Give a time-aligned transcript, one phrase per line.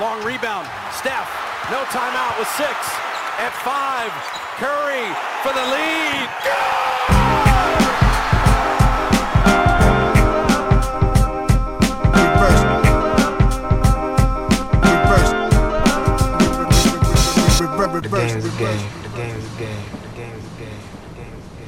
[0.00, 0.66] long rebound.
[0.92, 1.28] Steph,
[1.70, 2.70] no timeout with six.
[3.38, 4.12] At five,
[4.58, 6.28] Curry for the lead.
[14.84, 15.32] Reverse.
[18.02, 18.44] Reverse.
[18.44, 18.84] Reverse.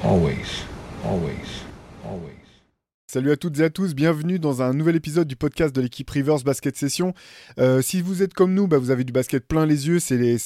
[0.05, 0.70] Always.
[3.13, 6.09] Salut à toutes et à tous, bienvenue dans un nouvel épisode du podcast de l'équipe
[6.09, 7.13] Rivers Basket Session.
[7.59, 9.99] Euh, si vous êtes comme nous, bah, vous avez du basket plein les yeux,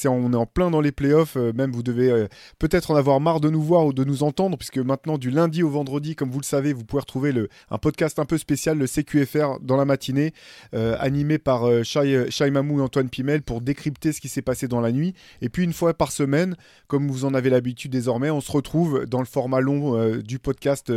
[0.07, 3.19] on est en plein dans les playoffs, euh, même vous devez euh, peut-être en avoir
[3.19, 6.31] marre de nous voir ou de nous entendre, puisque maintenant du lundi au vendredi, comme
[6.31, 9.77] vous le savez, vous pouvez retrouver le, un podcast un peu spécial, le CQFR, dans
[9.77, 10.33] la matinée,
[10.73, 14.81] animé par Shai, Shai Mamou et Antoine Pimel pour décrypter ce qui s'est passé dans
[14.81, 15.13] la nuit.
[15.41, 16.55] Et puis une fois par semaine,
[16.87, 20.91] comme vous en avez l'habitude désormais, on se retrouve dans le format long du podcast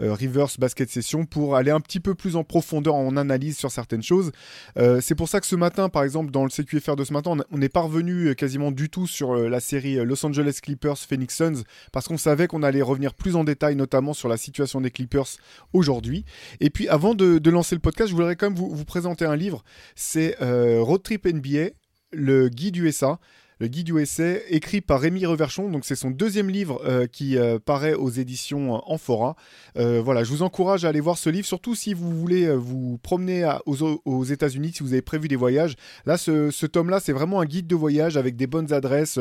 [0.00, 4.02] Rivers Basket Session pour aller un petit peu plus en profondeur en analyse sur certaines
[4.02, 4.32] choses.
[4.76, 7.36] Euh, c'est pour ça que ce matin, par exemple, dans le CQFR de ce matin,
[7.50, 10.98] on- n'est pas revenu euh, quasiment du tout sur euh, la série Los Angeles Clippers
[10.98, 14.80] Phoenix Suns parce qu'on savait qu'on allait revenir plus en détail, notamment sur la situation
[14.80, 15.28] des Clippers
[15.72, 16.24] aujourd'hui.
[16.60, 19.62] Et puis avant de, lancer le podcast, je voudrais quand même vous, présenter un livre.
[19.94, 21.70] C'est Road Trip NBA,
[22.12, 23.18] le guide USA.
[23.58, 27.58] Le guide USA, écrit par Rémi Reverchon, donc c'est son deuxième livre euh, qui euh,
[27.58, 29.36] paraît aux éditions euh, Amphora.
[29.76, 33.48] Voilà, je vous encourage à aller voir ce livre, surtout si vous voulez vous promener
[33.66, 35.74] aux, États-Unis, si vous avez prévu des voyages.
[36.06, 39.18] Là, ce, tome-là, c'est vraiment un guide de voyage avec des bonnes adresses,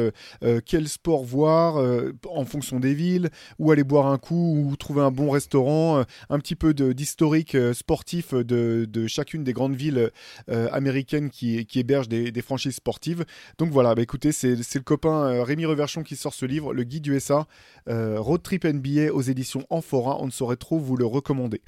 [0.66, 1.84] quel sport voir
[2.28, 3.30] en fonction des villes,
[3.60, 8.34] où aller boire un coup, où trouver un bon restaurant, un petit peu d'historique sportif
[8.34, 10.12] de, chacune des grandes villes
[10.48, 13.26] américaines qui, hébergent des, des franchises sportives.
[13.58, 16.74] Donc voilà, bah écoutez, c'est c'est le copain euh, Rémi Reverchon qui sort ce livre,
[16.74, 17.48] le guide USA,
[17.90, 20.18] euh, Road Trip NBA aux éditions Amphora.
[20.22, 21.62] On ne saurait trop vous le recommander.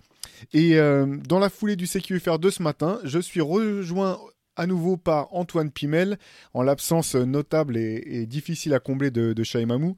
[0.54, 4.20] Et euh, dans la foulée du CQFR de ce matin, je suis rejoint
[4.56, 6.20] à nouveau par Antoine Pimel,
[6.54, 9.96] en l'absence notable et, et difficile à combler de, de Shai Mamou.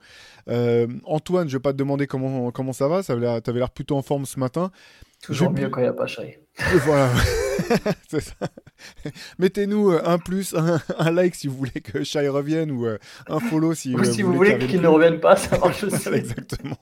[0.48, 3.70] Euh, Antoine, je ne vais pas te demander comment, comment ça va, tu avais l'air
[3.72, 4.72] plutôt en forme ce matin.
[5.22, 6.40] Toujours Je- mieux quand il n'y a pas Shai.
[6.86, 7.12] Voilà.
[8.10, 8.36] C'est ça.
[9.40, 12.98] Mettez-nous euh, un plus, un, un like si vous voulez que Shai revienne ou euh,
[13.28, 16.10] un follow si, Ou euh, si vous voulez qu'il ne revienne pas, ça marche aussi.
[16.10, 16.16] plus.
[16.16, 16.78] Exactement.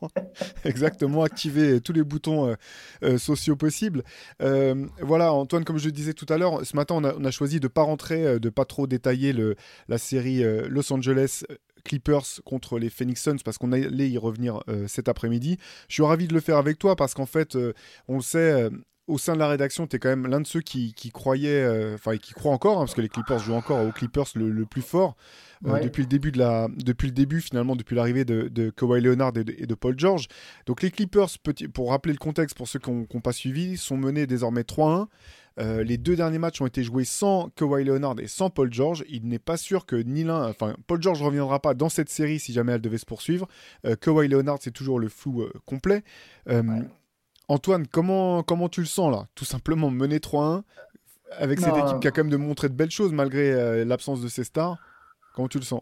[0.66, 1.23] Exactement.
[1.23, 2.56] Activer tous les boutons euh,
[3.03, 4.03] euh, sociaux possibles.
[4.41, 7.23] Euh, voilà, Antoine, comme je le disais tout à l'heure, ce matin, on a, on
[7.23, 9.56] a choisi de pas rentrer, de pas trop détailler le,
[9.88, 11.44] la série Los Angeles.
[11.83, 15.57] Clippers contre les Phoenix Suns parce qu'on allait y revenir euh, cet après-midi.
[15.89, 17.73] Je suis ravi de le faire avec toi parce qu'en fait, euh,
[18.07, 18.69] on le sait, euh,
[19.08, 21.62] au sein de la rédaction, tu es quand même l'un de ceux qui, qui croyaient,
[21.64, 24.50] euh, enfin qui croient encore, hein, parce que les Clippers jouent encore aux Clippers le,
[24.50, 25.16] le plus fort
[25.66, 25.81] euh, Ouais.
[25.81, 29.34] depuis le début de la, depuis le début finalement, depuis l'arrivée de, de Kawhi Leonard
[29.38, 30.28] et de, et de Paul George.
[30.66, 33.97] Donc les Clippers, petit- pour rappeler le contexte pour ceux qui n'ont pas suivi, sont
[33.97, 35.08] menés désormais 3-1.
[35.59, 39.03] Euh, les deux derniers matchs ont été joués sans Kawhi Leonard et sans Paul George.
[39.09, 42.09] Il n'est pas sûr que ni l'un, enfin Paul George ne reviendra pas dans cette
[42.09, 43.47] série si jamais elle devait se poursuivre.
[43.86, 46.03] Euh, Kawhi Leonard, c'est toujours le flou euh, complet.
[46.50, 46.81] Euh, Ouais.
[47.48, 49.28] Antoine, comment, comment tu le sens là?
[49.36, 50.64] Tout simplement mener 3-1
[51.38, 54.28] avec cette équipe qui a quand même démontré de belles choses malgré euh, l'absence de
[54.28, 54.78] ses stars.
[55.36, 55.81] Comment tu le sens?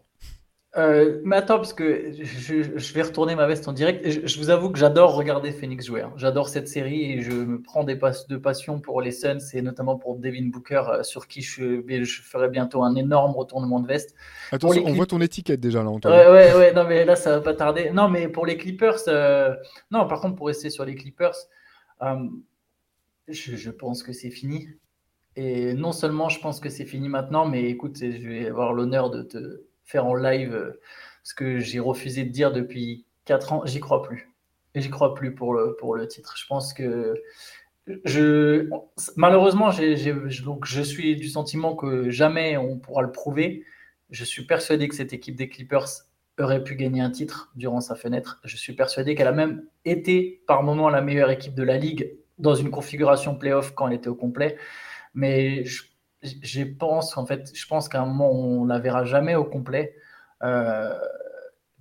[0.78, 4.08] Euh, mais attends, parce que je, je vais retourner ma veste en direct.
[4.08, 6.00] Je, je vous avoue que j'adore regarder Phoenix jouer.
[6.00, 6.14] hein.
[6.16, 9.60] J'adore cette série et je me prends des passes de passion pour les Suns et
[9.60, 13.86] notamment pour Devin Booker, euh, sur qui je, je ferai bientôt un énorme retournement de
[13.86, 14.14] veste.
[14.50, 16.14] Attention, on Clip- voit ton étiquette déjà là, Antoine.
[16.14, 17.90] Ouais, ouais, ouais, non, mais là, ça va pas tarder.
[17.90, 19.54] Non, mais pour les Clippers, euh,
[19.90, 21.36] non, par contre, pour rester sur les Clippers,
[23.28, 24.68] je pense que c'est fini.
[25.36, 29.10] Et non seulement je pense que c'est fini maintenant, mais écoute, je vais avoir l'honneur
[29.10, 30.80] de te faire en live euh,
[31.22, 33.62] ce que j'ai refusé de dire depuis 4 ans.
[33.66, 34.30] J'y crois plus.
[34.74, 36.34] J'y crois plus pour le, pour le titre.
[36.36, 37.14] Je pense que
[38.04, 38.68] je,
[39.16, 39.70] malheureusement,
[40.44, 43.64] donc je suis du sentiment que jamais on pourra le prouver.
[44.10, 45.88] Je suis persuadé que cette équipe des Clippers
[46.38, 48.40] aurait pu gagner un titre durant sa fenêtre.
[48.44, 52.14] Je suis persuadé qu'elle a même été par moment la meilleure équipe de la ligue
[52.38, 54.56] dans une configuration playoff quand elle était au complet.
[55.14, 55.82] Mais je,
[56.22, 59.96] je pense en fait, je pense qu'à un moment on la verra jamais au complet.
[60.42, 60.98] Euh,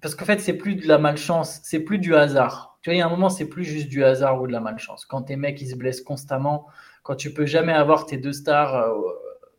[0.01, 2.77] parce qu'en fait, c'est plus de la malchance, c'est plus du hasard.
[2.81, 4.59] Tu vois, il y a un moment, c'est plus juste du hasard ou de la
[4.59, 5.05] malchance.
[5.05, 6.65] Quand tes mecs ils se blessent constamment,
[7.03, 8.99] quand tu peux jamais avoir tes deux stars euh,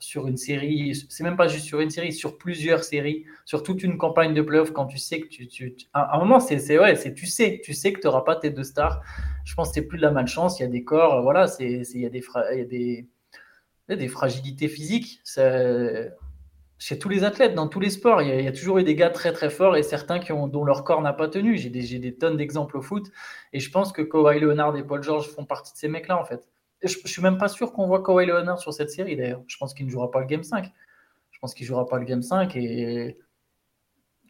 [0.01, 3.85] sur une série, c'est même pas juste sur une série, sur plusieurs séries, sur toute
[3.85, 5.47] une campagne de playoff, quand tu sais que tu.
[5.47, 8.35] tu, à un moment, c'est ouais, c'est tu sais, tu sais que tu n'auras pas
[8.35, 9.01] tes deux stars.
[9.45, 11.47] Je pense que c'est plus de la malchance, il y a des corps, euh, voilà,
[11.47, 13.09] c'est il y a des, il y a des,
[13.89, 15.21] des fragilités physiques.
[16.79, 19.11] Chez tous les athlètes, dans tous les sports, il y, a, toujours eu des gars
[19.11, 21.57] très très forts et certains dont leur corps n'a pas tenu.
[21.57, 23.07] J'ai des, des tonnes d'exemples au foot
[23.53, 26.25] et je pense que Kawhi Leonard et Paul George font partie de ces mecs-là en
[26.25, 26.49] fait.
[26.83, 29.45] Je, je suis même pas sûr qu'on voit Kawhi Leonard sur cette série d'ailleurs.
[29.47, 30.73] Je pense qu'il ne jouera pas le Game 5.
[31.31, 33.17] Je pense qu'il jouera pas le Game 5 et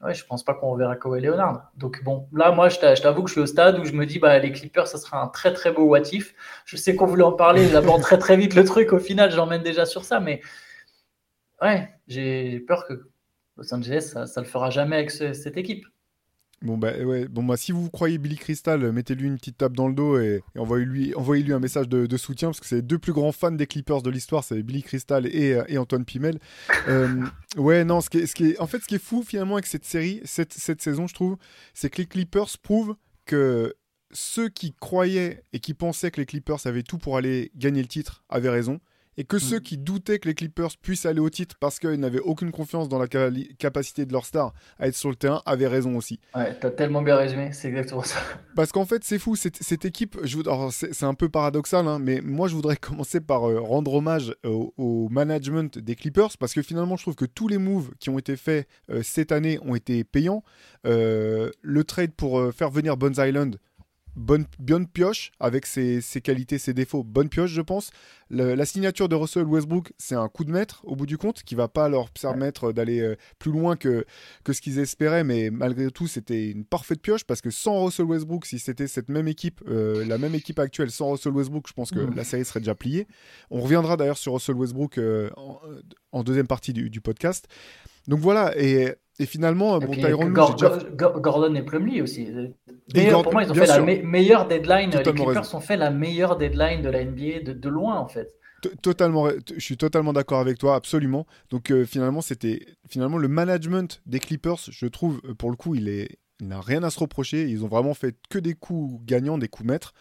[0.02, 1.70] ouais, je pense pas qu'on verra Kawhi Leonard.
[1.76, 4.18] Donc bon, là, moi, je t'avoue que je suis au stade où je me dis,
[4.18, 6.34] bah, les Clippers, ça sera un très très beau what if.
[6.64, 8.92] Je sais qu'on voulait en parler, j'aborde très très vite le truc.
[8.92, 10.40] Au final, j'emmène déjà sur ça, mais
[11.62, 13.10] ouais, j'ai peur que
[13.56, 15.86] Los Angeles, ça, ça le fera jamais avec cette équipe.
[16.62, 17.26] Bon, bah, ouais.
[17.28, 20.42] bon bah, si vous croyez Billy Crystal, mettez-lui une petite tape dans le dos et,
[20.56, 23.50] envoyez-lui envoyez -lui un message de, soutien parce que c'est les deux plus grands fans
[23.50, 26.38] des Clippers de l'histoire, c'est Billy Crystal et, et Antoine Pimel.
[26.88, 27.24] Euh,
[27.56, 29.84] ouais, non, ce qui, ce qui en fait, ce qui est fou finalement avec cette
[29.84, 31.36] série, cette, cette saison, je trouve,
[31.74, 32.94] c'est que les Clippers prouvent
[33.24, 33.74] que
[34.12, 37.88] ceux qui croyaient et qui pensaient que les Clippers avaient tout pour aller gagner le
[37.88, 38.80] titre avaient raison
[39.16, 39.62] et que ceux mm.
[39.62, 42.98] qui doutaient que les Clippers puissent aller au titre parce qu'ils n'avaient aucune confiance dans
[42.98, 43.08] la
[43.58, 46.20] capacité de leur star à être sur le terrain avaient raison aussi.
[46.34, 48.18] Ouais, t'as tellement bien résumé, c'est exactement ça.
[48.56, 50.18] Parce qu'en fait, c'est fou, cette, cette équipe,
[50.70, 55.08] c'est un peu paradoxal, hein, mais moi je voudrais commencer par euh, rendre hommage au,
[55.10, 58.36] management des Clippers parce que finalement, je trouve que tous les moves qui ont été
[58.36, 60.42] faits euh, cette année ont été payants.
[60.86, 63.58] Euh, le trade pour faire venir Bones Island,
[64.16, 67.02] bonne, bonne pioche avec ses, qualités, ses défauts.
[67.02, 67.90] Bonne pioche, je pense.
[68.30, 71.54] la signature de Russell Westbrook, c'est un coup de maître au bout du compte qui
[71.54, 74.04] va pas leur permettre d'aller euh, plus loin que,
[74.44, 78.06] que ce qu'ils espéraient, mais malgré tout, c'était une parfaite pioche parce que sans Russell
[78.06, 81.72] Westbrook, si c'était cette même équipe, euh, la même équipe actuelle sans Russell Westbrook, je
[81.72, 82.14] pense que mmh.
[82.14, 83.06] la série serait déjà pliée.
[83.50, 85.30] On reviendra d'ailleurs sur Russell Westbrook euh,
[86.12, 87.48] en, deuxième partie du, du podcast.
[88.08, 92.26] Donc voilà, et et finalement, bon, Tyron Gordon et Plumlee aussi.
[92.94, 94.90] pour moi, ils ont fait la meilleure deadline.
[94.90, 98.34] les Clippers ont fait la meilleure deadline de la NBA de, de loin, en fait.
[98.80, 101.26] Totalement, je suis totalement d'accord avec toi, absolument.
[101.50, 104.58] Donc euh, finalement, c'était finalement le management des Clippers.
[104.70, 107.48] Je trouve, euh, pour le coup, il est, n'a rien à se reprocher.
[107.48, 109.94] Ils ont vraiment fait que des coups gagnants, des coups maîtres.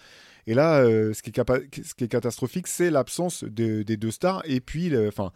[0.46, 4.44] Et là, euh, ce, qui est ce, qui est catastrophique, c'est l'absence des deux stars.
[4.46, 5.32] Et puis, enfin,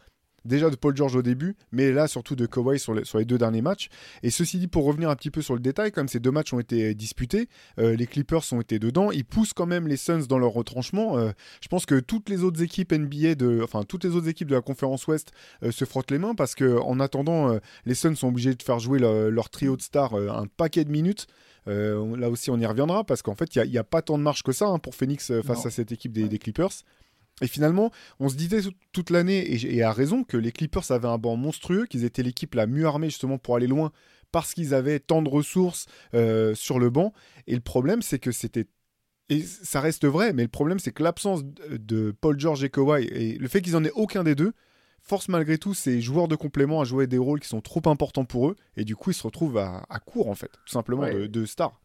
[0.46, 3.26] déjà de Paul George au début, mais là surtout de Kawhi sur les, sur les
[3.26, 3.90] deux derniers matchs.
[4.24, 6.54] Et ceci dit, pour revenir un petit peu sur le détail, comme ces deux matchs
[6.54, 7.50] ont été disputés,
[7.80, 11.18] euh, les Clippers ont été dedans, ils poussent quand même les Suns dans leur retranchement.
[11.18, 11.32] Euh,
[11.62, 14.56] je pense que toutes les autres équipes NBA, de, enfin toutes les autres équipes de
[14.56, 15.32] la conférence Ouest
[15.64, 18.80] euh, se frottent les mains parce que en attendant, les Suns sont obligés de faire
[18.80, 21.28] jouer leur trio de stars un paquet de minutes.
[21.66, 24.44] là aussi, on y reviendra parce qu'en fait, il n'y a, pas tant de marge
[24.44, 26.72] que ça hein, pour Phoenix face à cette équipe des Clippers.
[27.42, 28.62] Et finalement, on se disait
[28.92, 32.56] toute l'année, et, à raison, que les Clippers avaient un banc monstrueux, qu'ils étaient l'équipe
[32.56, 33.92] la mieux armée justement pour aller loin,
[34.32, 37.14] parce qu'ils avaient tant de ressources euh, sur le banc.
[37.48, 38.68] Et le problème, c'est que c'était
[39.30, 43.06] et ça reste vrai, mais le problème, c'est que l'absence de Paul George et Kawhi
[43.06, 44.54] et le fait qu'ils en aient aucun des deux
[45.02, 48.26] force malgré tout ces joueurs de complément à jouer des rôles qui sont trop importants
[48.26, 51.28] pour eux, et du coup, ils se retrouvent à, court, en fait, tout simplement, de,
[51.28, 51.80] de stars.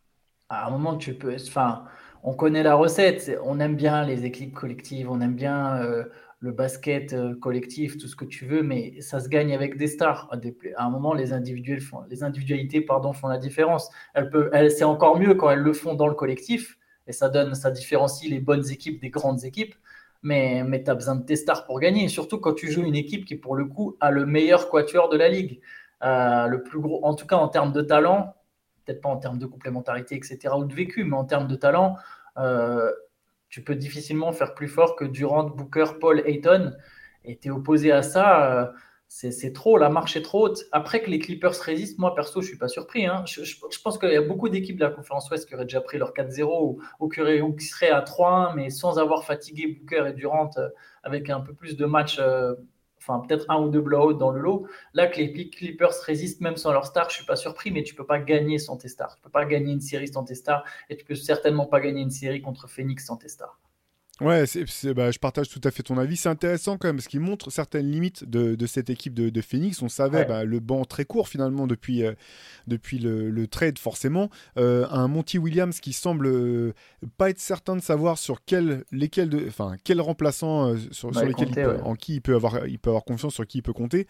[0.50, 1.34] À un moment, tu peux.
[1.34, 1.84] Enfin,
[2.24, 3.38] on connaît la recette.
[3.44, 6.04] On aime bien les équipes collectives, on aime bien euh,
[6.40, 9.86] le basket euh, collectif, tout ce que tu veux, mais ça se gagne avec des
[9.86, 10.28] stars.
[10.76, 13.90] À un moment, les, individuels font, les individualités pardon, font la différence.
[14.12, 17.54] Elles peuvent, c'est encore mieux quand elles le font dans le collectif, et ça donne,
[17.54, 19.74] ça différencie les bonnes équipes des grandes équipes.
[20.22, 22.96] Mais, mais tu as besoin de tes stars pour gagner, surtout quand tu joues une
[22.96, 25.60] équipe qui, pour le coup, a le meilleur quatuor de la ligue.
[26.02, 28.34] Euh, le plus gros, en tout cas en termes de talent,
[28.84, 31.96] peut-être pas en termes de complémentarité, etc., ou de vécu, mais en termes de talent,
[32.38, 32.90] euh,
[33.48, 36.72] tu peux difficilement faire plus fort que Durant, Booker, Paul, Ayton.
[37.24, 38.66] Et tu es opposé à ça, euh,
[39.08, 40.64] c'est trop, la marche est trop haute.
[40.70, 43.06] Après que les Clippers résistent, moi perso, je suis pas surpris.
[43.06, 43.24] Hein.
[43.26, 43.42] Je,
[43.82, 46.12] pense qu'il y a beaucoup d'équipes de la conférence Ouest qui auraient déjà pris leur
[46.12, 50.68] 4-0 ou, qui, seraient à 3-1, mais sans avoir fatigué Booker et Durant euh,
[51.02, 52.20] avec un peu plus de matchs
[53.00, 54.66] enfin peut-être un ou deux blowouts dans le lot.
[54.94, 57.94] Là, que les Clippers résistent même sans leur star, je suis pas surpris, mais tu
[57.94, 59.16] peux pas gagner sans tes stars.
[59.16, 62.02] Tu peux pas gagner une série sans tes stars, et tu peux certainement pas gagner
[62.02, 63.58] une série contre Phoenix sans tes stars.
[64.20, 64.44] Ouais,
[64.94, 66.16] bah, je partage tout à fait ton avis.
[66.16, 69.80] C'est intéressant quand même parce qu'il montre certaines limites de, cette équipe de, Phoenix.
[69.80, 72.12] On savait bah, le banc très court finalement depuis, euh,
[72.66, 74.28] depuis le, trade forcément.
[74.58, 76.74] Euh, un Monty Williams qui semble euh,
[77.16, 81.94] pas être certain de savoir sur quel, lesquels de, enfin, quel remplaçant sur, lesquels en
[81.94, 84.06] qui il peut, avoir, il peut avoir confiance, sur qui il peut compter.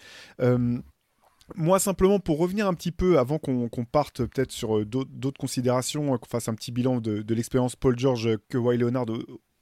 [1.56, 6.28] Moi, simplement, pour revenir un petit peu, avant qu'on parte peut-être sur d'autres considérations, qu'on
[6.28, 9.06] fasse un petit bilan de, de l'expérience Paul George que Leonard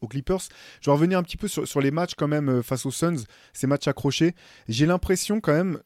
[0.01, 0.41] aux Clippers.
[0.81, 3.25] Je vais revenir un petit peu sur, les matchs quand même euh, face aux Suns,
[3.53, 4.35] ces matchs accrochés.
[4.69, 5.81] J'ai l'impression quand même,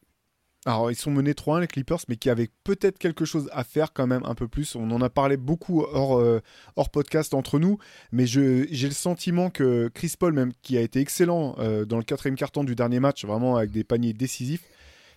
[0.65, 3.63] alors ils sont menés 3-1 les Clippers, mais qu'il y avait peut-être quelque chose à
[3.63, 4.75] faire quand même un peu plus.
[4.75, 6.41] On en a parlé beaucoup hors, euh,
[6.75, 7.77] hors podcast entre nous,
[8.11, 12.03] mais j'ai le sentiment que Chris Paul, même qui a été excellent euh, dans le
[12.03, 14.63] quatrième carton du dernier match, vraiment avec des paniers décisifs,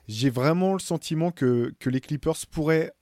[0.08, 2.92] j'ai vraiment le sentiment que les Clippers pourraient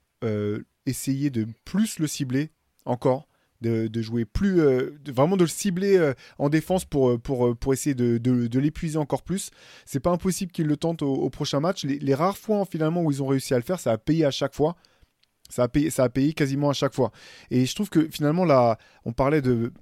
[0.87, 2.51] essayer de plus le cibler
[2.87, 3.27] encore
[3.65, 4.61] de, jouer plus,
[5.07, 9.51] vraiment de le cibler en défense pour, pour essayer de, l'épuiser encore plus.
[9.85, 11.85] C'est pas impossible qu'il le tente au, prochain match.
[11.85, 14.31] Les, rares fois finalement où ils ont réussi à le faire, ça a payé à
[14.31, 14.77] chaque fois.
[15.51, 17.13] Ça a payé, quasiment à chaque fois.
[17.51, 19.73] Et je trouve que finalement, là, on parlait de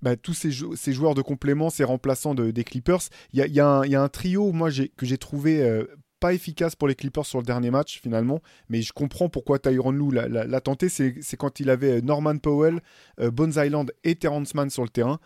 [0.00, 3.00] bah, tous ces, joueurs de complément, ces remplaçants de, des Clippers.
[3.32, 5.84] Il y a, un trio, moi, que j'ai trouvé euh,
[6.20, 8.40] pas efficace pour les Clippers sur le dernier match, finalement.
[8.68, 10.88] Mais je comprends pourquoi Tyron Lou l'a tenté.
[10.88, 12.80] C'est quand il avait Norman Powell,
[13.20, 15.18] euh, Bones Island et Terrence Mann sur le terrain.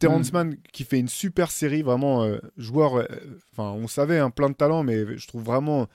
[0.00, 0.34] Terrence mm.
[0.34, 2.96] Mann qui fait une super série, vraiment euh, joueur.
[2.96, 3.04] Euh,
[3.52, 5.86] enfin, on savait, un hein, plein de talent, mais je trouve vraiment.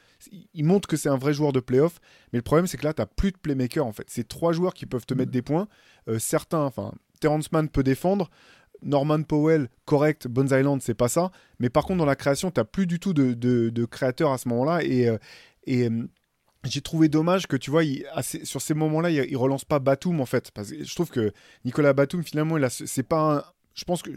[0.53, 1.99] Il montre que c'est un vrai joueur de playoff.
[2.31, 4.05] Mais le problème, c'est que là, tu n'as plus de playmaker en fait.
[4.07, 5.33] C'est trois joueurs qui peuvent te mettre mm.
[5.33, 5.67] des points.
[6.07, 8.29] Euh, certains, enfin, Terrence Mann peut défendre.
[8.85, 10.27] Norman Powell, correct.
[10.27, 11.31] Bones Island, c'est pas ça.
[11.59, 14.37] Mais par contre, dans la création, tu n'as plus du tout de, de, créateurs à
[14.37, 14.83] ce moment-là.
[14.83, 15.09] Et.
[15.65, 15.89] et
[16.67, 17.83] j'ai trouvé dommage que tu vois,
[18.43, 20.49] sur ces moments-là, il, il, relance pas Batum en fait.
[20.49, 21.31] Parce que je trouve que
[21.63, 23.43] Nicolas Batum, finalement, c'est pas un,
[23.75, 24.11] je pense que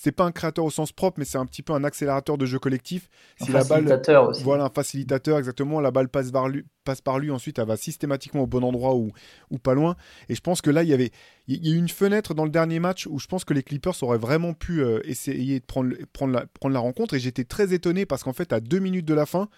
[0.00, 2.46] c'est pas un créateur au sens propre, mais c'est un petit peu un accélérateur de
[2.46, 3.08] jeu collectif.
[3.42, 4.42] Si un facilitateur aussi.
[4.44, 5.80] Voilà, un facilitateur, exactement.
[5.80, 8.94] La balle passe par lui, passe par lui ensuite elle va systématiquement au bon endroit
[8.94, 9.10] ou,
[9.50, 9.96] ou pas loin.
[10.28, 11.10] Et je pense que là, il y avait
[11.48, 13.62] il y a eu une fenêtre dans le dernier match où je pense que les
[13.62, 17.14] Clippers auraient vraiment pu euh, essayer de prendre, prendre, la, prendre la rencontre.
[17.14, 19.48] Et j'étais très étonné parce qu'en fait, à deux minutes de la fin,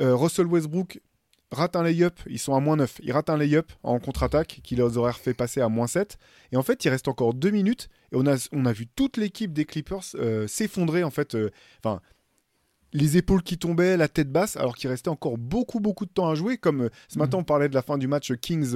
[0.00, 1.00] euh, Russell Westbrook
[1.52, 4.74] rate un lay-up, ils sont à moins 9, ils ratent un lay-up en contre-attaque qui
[4.74, 6.18] les aurait fait passer à moins 7.
[6.52, 9.16] Et en fait, il reste encore 2 minutes et on a, on a vu toute
[9.16, 11.34] l'équipe des Clippers euh, s'effondrer en fait.
[11.34, 11.50] Euh,
[11.84, 12.00] enfin.
[12.92, 16.28] les épaules qui tombaient, la tête basse, alors qu'il restait encore beaucoup, beaucoup de temps
[16.28, 16.56] à jouer.
[16.56, 17.42] Comme euh, ce matin, mhm.
[17.42, 18.74] on parlait de la fin du match Kings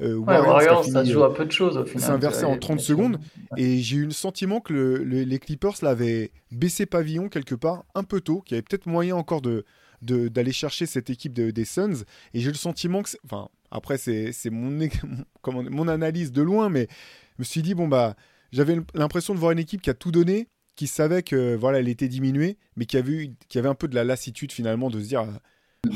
[0.00, 0.84] Warriors.
[0.84, 2.02] ça joue à peu de choses au final.
[2.02, 3.18] C'est inversé en 30 secondes.
[3.56, 8.20] Et j'ai eu le sentiment que les Clippers l'avaient baissé pavillon quelque part un peu
[8.20, 9.64] tôt, qu'il y avait peut-être moyen encore de,
[10.02, 12.04] d'aller chercher cette équipe des Suns.
[12.34, 16.88] Et j'ai le sentiment que, enfin, après c'est mon, analyse de loin, mais
[17.36, 18.16] je me suis dit bon bah
[18.52, 21.88] j'avais l'impression de voir une équipe qui a tout donné, qui savait que voilà elle
[21.88, 25.06] était diminuée, mais qui avait qui avait un peu de la lassitude finalement de se
[25.06, 25.26] dire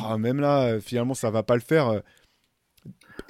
[0.03, 2.03] ah, même là finalement ça va pas le faire.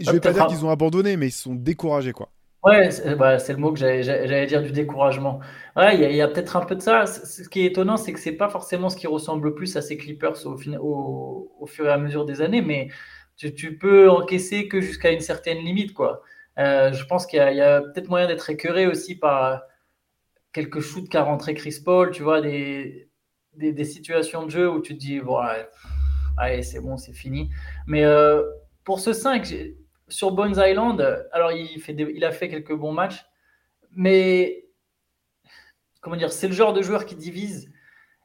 [0.00, 2.31] Je vais pas dire qu'ils ont abandonné, mais ils sont découragés quoi.
[2.64, 5.38] Ouais, bah, c'est le mot que j'allais dire du découragement.
[5.76, 7.04] Ouais, il y a, peut-être un peu de ça.
[7.06, 9.83] Ce qui est étonnant, c'est que c'est pas forcément ce qui ressemble le plus à
[9.83, 10.56] ces Clippers au,
[11.66, 12.88] fur et à mesure des années, mais
[13.37, 16.23] tu, peux encaisser que jusqu'à une certaine limite, quoi.
[16.59, 19.62] Euh, je pense qu'il y a, peut-être moyen d'être écœuré aussi par
[20.52, 23.11] quelques shoots qu'a rentré Chris Paul, tu vois, des,
[23.56, 25.38] des, situations de jeu où tu te dis, bon,
[26.38, 27.50] allez, c'est bon, c'est fini.
[27.87, 28.42] Mais euh,
[28.85, 29.54] pour ce 5,
[30.08, 33.25] sur Bones Island, alors il, fait il a fait quelques bons matchs,
[33.92, 34.66] mais
[36.00, 37.70] comment dire, c'est le genre de joueur qui divise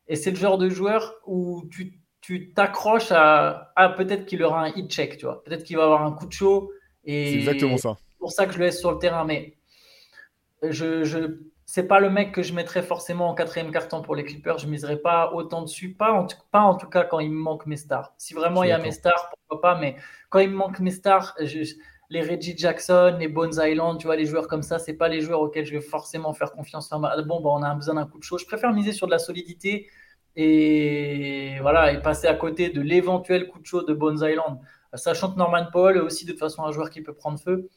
[0.07, 4.73] et c'est le genre de joueur où tu tu t'accroches à, peut-être qu'il aura un
[4.75, 6.71] hit check, tu vois, peut-être qu'il va avoir un coup de chaud
[7.05, 7.97] et c'est exactement ça.
[7.97, 9.57] C'est pour ça que je le laisse sur le terrain, mais
[10.61, 11.39] je, je
[11.71, 14.57] c'est pas le mec que je mettrais forcément en quatrième carton pour les Clippers.
[14.57, 17.67] Je miserais pas autant dessus, pas en, pas en tout cas quand il me manque
[17.67, 18.11] mes stars.
[18.17, 19.95] Si vraiment il y a mes stars, pourquoi pas, mais
[20.31, 21.37] quand il me manque mes stars,
[22.09, 25.21] les Reggie Jackson, les Bones Island, tu vois, les joueurs comme ça, c'est pas les
[25.21, 26.89] joueurs auxquels je vais forcément faire confiance.
[26.89, 28.39] bon, bah, on a besoin d'un coup de chaud.
[28.39, 29.91] Je préfère miser sur de la solidité
[30.35, 34.57] et voilà et passer à côté de l'éventuel coup de chaud de Bones Island,
[34.95, 37.69] sachant que Norman Paul est aussi de toute façon un joueur qui peut prendre feu.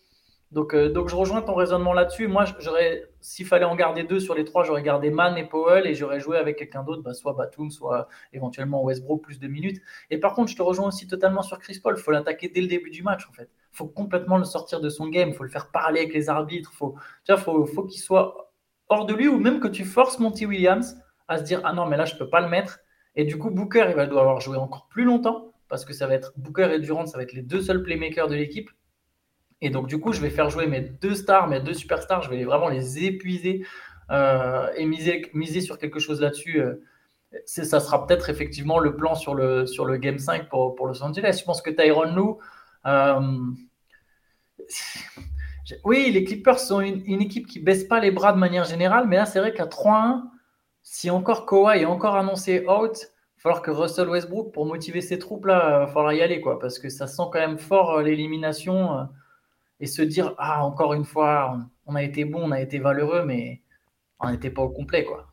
[0.53, 2.29] Donc, euh, donc je rejoins ton raisonnement là-dessus.
[2.29, 5.87] Moi, j'aurais, s'il fallait en garder deux sur les trois, j'aurais gardé Mann et Powell
[5.87, 9.81] et j'aurais joué avec quelqu'un d'autre, bah, soit Batum, soit éventuellement Westbrook plus de minutes.
[10.11, 11.95] Et par contre, je te rejoins aussi totalement sur Chris Paul.
[11.97, 13.49] Il faut l'attaquer dès le début du match, en fait.
[13.73, 15.31] Il faut complètement le sortir de son game.
[15.31, 16.71] Il faut le faire parler avec les arbitres.
[16.75, 18.53] Faut, il faut, faut qu'il soit
[18.91, 21.87] hors de lui ou même que tu forces Monty Williams à se dire ah non
[21.87, 22.81] mais là je peux pas le mettre.
[23.15, 26.13] Et du coup Booker il va devoir jouer encore plus longtemps parce que ça va
[26.13, 28.71] être Booker et Durant, ça va être les deux seuls playmakers de l'équipe.
[29.63, 32.31] Et donc, du coup, je vais faire jouer mes deux stars, mes deux superstars, je
[32.31, 33.65] vais vraiment les épuiser
[34.11, 36.61] euh, et miser, sur quelque chose là-dessus.
[36.61, 36.75] Euh,
[37.47, 41.03] ça sera peut-être effectivement le plan sur le, sur le Game 5 pour, pour Los
[41.03, 41.39] Angeles.
[41.41, 42.39] Je pense que Tyron Lou.
[42.87, 43.21] Euh,
[45.85, 49.17] oui, les Clippers sont une, équipe qui baisse pas les bras de manière générale, mais
[49.17, 50.23] là, c'est vrai qu'à 3-1,
[50.83, 55.01] si encore Kawhi est encore annoncé out, il va falloir que Russell Westbrook, pour motiver
[55.01, 57.59] ses troupes, là, il va falloir y aller, quoi, parce que ça sent quand même
[57.59, 59.09] fort l'élimination
[59.83, 63.25] et se dire ah encore une fois on a été bon, on a été valeureux,
[63.27, 63.61] mais
[64.21, 65.27] on n'était pas au complet quoi.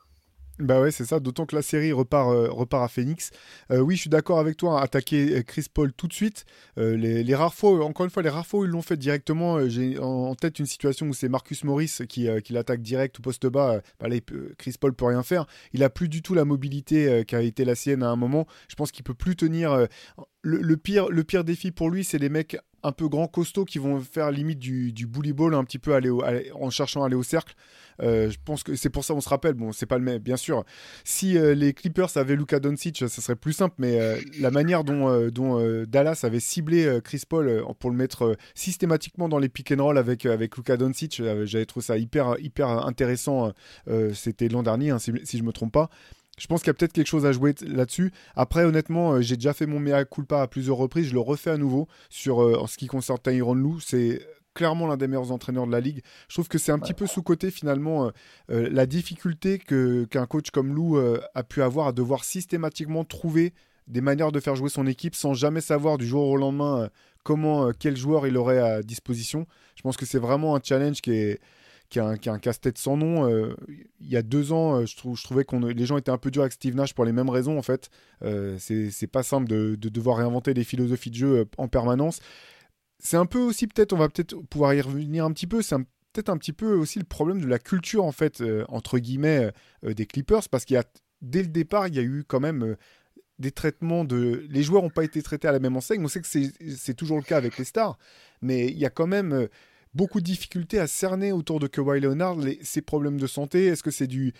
[0.59, 3.31] Bah ouais, c'est ça, d'autant que la série repart, euh, repart à Phoenix.
[3.71, 6.43] Euh, oui, je suis d'accord avec toi, hein, attaquer euh, Chris Paul tout de suite.
[6.75, 9.97] les, rares fois, encore une fois, les rares fois où ils l'ont fait directement, j'ai
[9.99, 13.81] en, tête une situation où c'est Marcus Morris qui, l'attaque direct au poste bas.
[14.01, 14.07] Bah
[14.57, 15.45] Chris Paul peut rien faire.
[15.71, 18.45] Il a plus du tout la mobilité qui a été la sienne à un moment.
[18.67, 19.87] Je pense qu'il peut plus tenir.
[20.41, 23.79] Le, pire, le pire défi pour lui, c'est les mecs un peu grands, costauds, qui
[23.79, 26.09] vont faire limite du, du bully ball un petit peu aller
[26.53, 27.55] en cherchant à aller au cercle.
[28.01, 29.53] Euh, je pense que c'est pour ça on se rappelle.
[29.53, 30.63] Bon, c'est pas le même, bien sûr.
[31.03, 33.75] Si euh, les Clippers avaient Luka Doncic, ça serait plus simple.
[33.77, 39.29] Mais euh, la manière dont, dont Dallas avait ciblé Chris Paul pour le mettre systématiquement
[39.29, 43.51] dans les pick and roll avec avec Luka Doncic, j'avais trouvé ça hyper hyper intéressant.
[44.13, 45.89] C'était l'an dernier, hein, si, si je me trompe pas.
[46.39, 48.11] Je pense qu'il y a peut-être quelque chose à jouer là-dessus.
[48.35, 51.07] Après, honnêtement, j'ai déjà fait mon mea culpa à plusieurs reprises.
[51.07, 53.79] Je le refais à nouveau sur en ce qui concerne Tyron Lou.
[53.79, 54.21] C'est
[54.59, 56.01] clairement l'un des meilleurs entraîneurs de la ligue.
[56.27, 58.11] Je trouve que c'est un petit peu sous-côté finalement euh,
[58.51, 63.53] euh, la difficulté qu'un coach comme Lou euh, a pu avoir à devoir systématiquement trouver
[63.87, 66.89] des manières de faire jouer son équipe sans jamais savoir du jour au lendemain
[67.23, 69.47] comment quel joueur il aurait à disposition.
[69.75, 71.39] Je pense que c'est vraiment un challenge qui est
[71.89, 73.27] qui a un, casse-tête sans nom.
[73.99, 76.31] il y a deux ans, je, trouve, je trouvais que les gens étaient un peu
[76.31, 77.89] durs avec Steve Nash pour les mêmes raisons en fait.
[78.57, 82.19] c'est, c'est pas simple de, de, devoir réinventer des philosophies de jeu en permanence
[82.99, 85.77] c'est un peu aussi peut-être, on va peut-être pouvoir y revenir un petit peu, c'est
[86.13, 89.45] peut-être un petit peu aussi le problème de la culture en fait euh, entre guillemets
[89.45, 89.51] euh,
[89.85, 90.83] euh, des Clippers parce qu'il y a
[91.21, 92.75] dès le départ il y a eu quand même
[93.37, 96.21] des traitements de les joueurs n'ont pas été traités à la même enseigne on sait
[96.21, 97.97] que c'est toujours le cas avec les stars
[98.41, 99.47] mais il y a quand même
[99.93, 103.83] beaucoup de difficultés à cerner autour de Kawhi Leonard les, ses problèmes de santé est-ce
[103.83, 104.33] que c'est du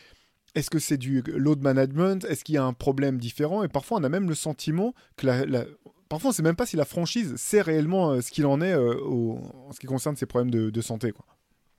[0.56, 3.64] est-ce que du load management Est-ce qu'il y a un problème différent?
[3.64, 5.66] Et parfois, on a même le sentiment que la,
[6.10, 8.62] parfois on ne sait même pas si la franchise sait réellement euh, ce qu'il en
[8.62, 11.14] est euh, en ce qui concerne ses problèmes de, santé.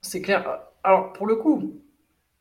[0.00, 0.46] C'est clair.
[0.84, 1.80] Alors pour le coup,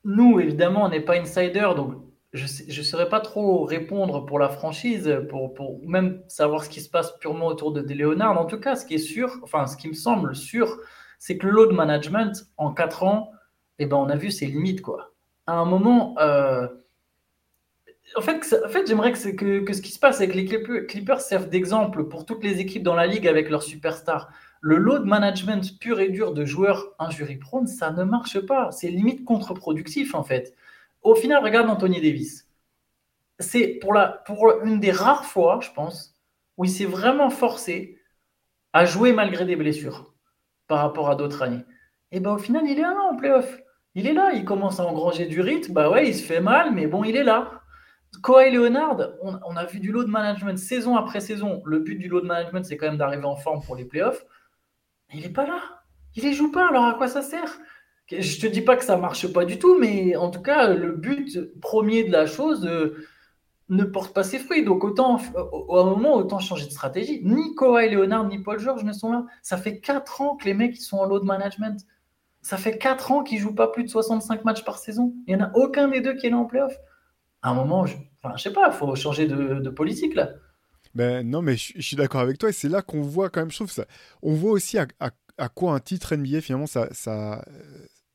[0.05, 1.95] nous évidemment on n'est pas insider, donc
[2.31, 6.79] je ne saurais pas trop répondre pour la franchise, pour, pour, même savoir ce qui
[6.79, 8.39] se passe purement autour de, Léonard.
[8.39, 10.79] En tout cas, ce qui est sûr, enfin ce qui me semble sûr,
[11.19, 13.31] c'est que load management en 4 ans,
[13.77, 14.81] eh ben, on a vu ses limites.
[14.81, 15.13] Quoi.
[15.45, 16.67] À un moment, euh,
[18.15, 22.25] en fait, j'aimerais que, que, ce qui se passe avec les Clippers serve d'exemple pour
[22.25, 24.31] toutes les équipes dans la ligue avec leurs superstars.
[24.61, 28.71] Le load management pur et dur de joueurs injury prone, ça ne marche pas.
[28.71, 30.55] C'est limite contre-productif en fait.
[31.01, 32.47] Au final, regarde Anthony Davis.
[33.39, 36.13] C'est pour, la, pour une des rares fois, je pense,
[36.57, 37.97] où il s'est vraiment forcé
[38.73, 40.13] à jouer malgré des blessures
[40.69, 41.65] par rapport à d'autres années.
[42.13, 43.59] Et ben au final, il est là en playoff.
[43.95, 45.73] Il est là, il commence à engranger du rythme.
[45.73, 47.61] Bah ouais, il se fait mal, mais bon, il est là.
[48.23, 51.61] Kawhi Leonard, on, a vu du load management saison après saison.
[51.65, 54.25] Le but du load management, c'est quand même d'arriver en forme pour les playoffs.
[55.13, 55.59] il n'est pas là.
[56.15, 56.69] Il ne joue pas.
[56.69, 57.59] Alors à quoi ça sert?
[58.11, 60.93] Je te dis pas que ça marche pas du tout, mais en tout cas, le
[60.93, 63.05] but premier de la chose euh,
[63.69, 64.63] ne porte pas ses fruits.
[64.63, 65.19] Donc autant,
[65.51, 67.21] au, un moment, autant changer de stratégie.
[67.23, 69.25] Ni Kawhi Leonard ni Paul George ne sont là.
[69.41, 71.85] Ça fait 4 ans que les mecs sont en load management.
[72.41, 75.13] Ça fait 4 ans qu'ils jouent pas plus de 65 matchs par saison.
[75.27, 76.73] Il n'y en a aucun des deux qui est là en playoff
[77.41, 77.95] à un moment, je,
[78.35, 80.31] je sais pas, il faut changer de, politique là.
[80.95, 83.51] Ben, non, mais je, suis d'accord avec toi et c'est là qu'on voit quand même,
[83.51, 83.85] je trouve, ça,
[84.21, 87.45] on voit aussi à, à, quoi un titre NBA finalement ça, ça,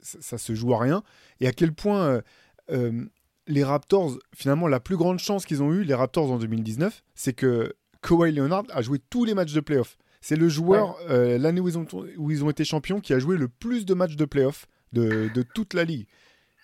[0.00, 1.02] ça, se joue à rien
[1.40, 2.22] et à quel point euh,
[2.70, 3.06] euh,
[3.46, 7.32] les Raptors, finalement, la plus grande chance qu'ils ont eu, les Raptors en 2019, c'est
[7.32, 9.96] que Kawhi Leonard a joué tous les matchs de playoff.
[10.20, 13.18] C'est le joueur, euh, l'année où, ils ont, où ils ont été champions, qui a
[13.18, 16.06] joué le plus de matchs de playoff de, de toute la ligue.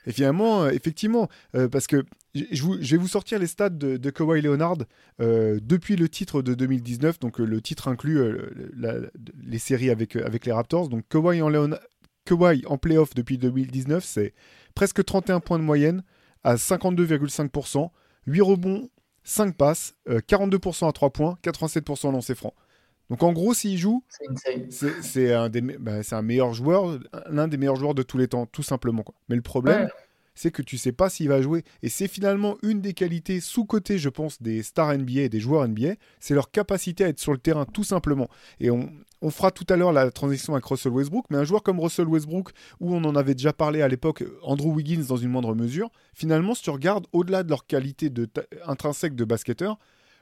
[0.06, 4.10] Et finalement, euh, effectivement, euh, parce que je, vais vous sortir les stats de, de
[4.10, 4.78] Kawhi Leonard
[5.20, 8.20] euh, depuis le titre de 2019, donc le titre inclut
[9.42, 10.88] les séries avec, avec les Raptors.
[10.88, 11.50] Donc Kawhi en,
[12.24, 14.32] Kawhi en playoff depuis 2019, c'est
[14.74, 16.02] presque 31 points de moyenne
[16.44, 17.90] à 52,5%,
[18.26, 18.88] 8 rebonds,
[19.24, 22.54] 5 passes, 42% à 3 points, 87% lancé franc.
[23.10, 24.04] Donc en gros, s'il joue,
[25.00, 26.98] c'est un, des, bah, un meilleur joueur,
[27.28, 29.02] l'un des meilleurs joueurs de tous les temps, tout simplement.
[29.02, 29.16] Quoi.
[29.28, 29.88] Mais le problème,
[30.34, 31.64] c'est que tu sais pas s'il va jouer.
[31.82, 35.66] Et c'est finalement une des qualités sous-côté, je pense, des stars NBA et des joueurs
[35.66, 38.28] NBA, c'est leur capacité à être sur le terrain, tout simplement.
[38.60, 38.88] Et on,
[39.22, 42.08] on fera tout à l'heure la transition avec Russell Westbrook, mais un joueur comme Russell
[42.08, 45.90] Westbrook, où on en avait déjà parlé à l'époque, Andrew Wiggins dans une moindre mesure,
[46.14, 48.28] finalement, si tu regardes au-delà de leur qualité de
[48.66, 49.78] intrinsèque de basketteur,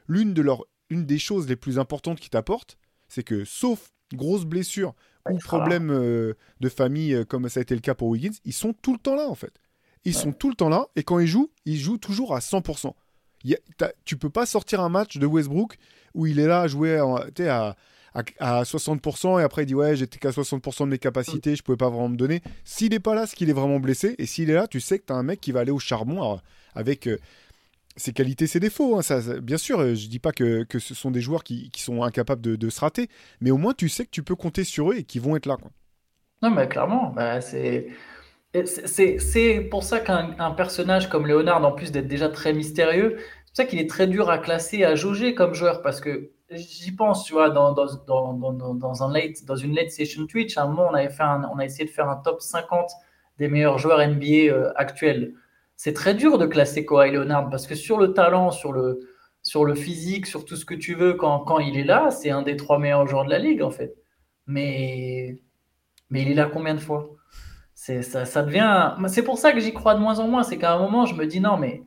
[0.07, 4.45] l'une de leurs une des choses les plus importantes qu'ils t'apportent, c'est que sauf grosse
[4.45, 4.95] blessure
[5.29, 8.53] ou problème euh, de famille euh, comme ça a été le cas pour Wiggins, ils
[8.53, 9.53] sont tout le temps là en fait.
[10.05, 12.93] Ils sont tout le temps là et quand ils jouent, ils jouent toujours à 100%.
[13.43, 13.55] Tu
[14.05, 15.77] tu peux pas sortir un match de Westbrook
[16.13, 17.05] où il est là à jouer à,
[17.51, 17.75] à,
[18.15, 21.89] 60% et après il dit ouais j'étais qu'à 60% de mes capacités, je pouvais pas
[21.89, 22.41] vraiment me donner.
[22.63, 24.99] S'il n'est pas là, c'est qu'il est vraiment blessé et s'il est là, tu sais
[24.99, 26.39] que tu as un mec qui va aller au charbon
[26.75, 27.17] avec euh,
[27.95, 28.97] ses qualités, ses défauts.
[28.97, 32.41] Hein, ça, bien sûr, je dis pas que, ce sont des joueurs qui, sont incapables
[32.41, 33.09] de, se rater,
[33.41, 35.45] mais au moins tu sais que tu peux compter sur eux et qu'ils vont être
[35.45, 35.57] là.
[36.41, 37.87] Non, mais clairement, bah, c'est.
[38.55, 43.55] C'est pour ça qu'un personnage comme Léonard, en plus d'être déjà très mystérieux, c'est pour
[43.57, 47.25] ça qu'il est très dur à classer, à jauger comme joueur, parce que j'y pense,
[47.25, 50.93] tu vois, dans, dans, dans, dans, dans une late session Twitch, à un moment, on,
[50.93, 52.89] avait fait on a essayé de faire un top 50
[53.37, 55.33] des meilleurs joueurs NBA euh, actuels.
[55.75, 58.99] C'est très dur de classer Kawhi Leonard parce que sur le talent, sur le,
[59.43, 62.31] sur le physique, sur tout ce que tu veux, quand, quand il est là, c'est
[62.31, 63.95] un des trois meilleurs joueurs de la ligue, en fait.
[64.47, 65.41] Mais,
[66.09, 67.09] mais il est là combien de fois?
[67.75, 68.95] C'est, ça devient.
[69.07, 70.43] C'est pour ça que j'y crois de moins en moins.
[70.43, 71.81] C'est qu'à un moment, je me dis non, mais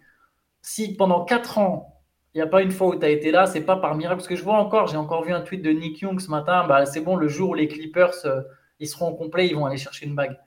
[0.62, 1.91] si pendant 4 ans,
[2.34, 4.16] il n'y a pas une fois où tu as été là, c'est pas par miracle.
[4.16, 6.66] Parce que je vois encore, j'ai encore vu un tweet de Nick Young ce matin.
[6.66, 8.40] Bah, c'est bon, le jour où les Clippers euh,
[8.80, 10.38] ils seront au complet, ils vont aller chercher une bague.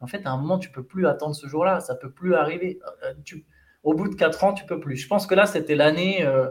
[0.00, 1.80] En fait, à un moment, tu peux plus attendre ce jour-là.
[1.80, 2.80] Ça peut plus arriver.
[3.04, 3.44] Euh, tu,
[3.84, 4.96] au bout de 4 ans, tu peux plus.
[4.96, 6.24] Je pense que là, c'était l'année.
[6.24, 6.50] Euh,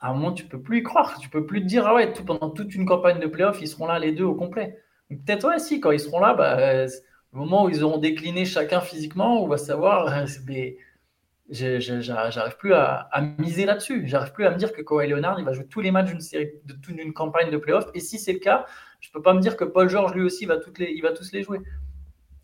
[0.00, 1.18] à un moment, tu peux plus y croire.
[1.20, 3.86] Tu peux plus te dire, ah ouais, pendant toute une campagne de playoffs, ils seront
[3.86, 4.80] là les deux au complet.
[5.08, 6.88] Peut-être, ouais, si, quand ils seront là, bah, le
[7.32, 10.26] moment où ils auront décliné chacun physiquement, on va savoir.
[11.50, 13.08] j'arrive plus à,
[13.38, 14.06] miser là-dessus.
[14.06, 16.20] J'arrive plus à me dire que Kawhi Leonard il va jouer tous les matchs d'une
[16.20, 16.50] série,
[17.14, 17.86] campagne de playoff.
[17.94, 18.66] Et si c'est le cas,
[19.00, 21.12] je peux pas me dire que Paul George lui aussi va toutes les, il va
[21.12, 21.60] tous les jouer.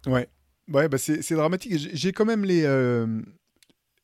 [0.07, 0.29] Ouais,
[0.73, 1.75] ouais, bah c'est dramatique.
[1.77, 3.07] J'ai quand même les, euh,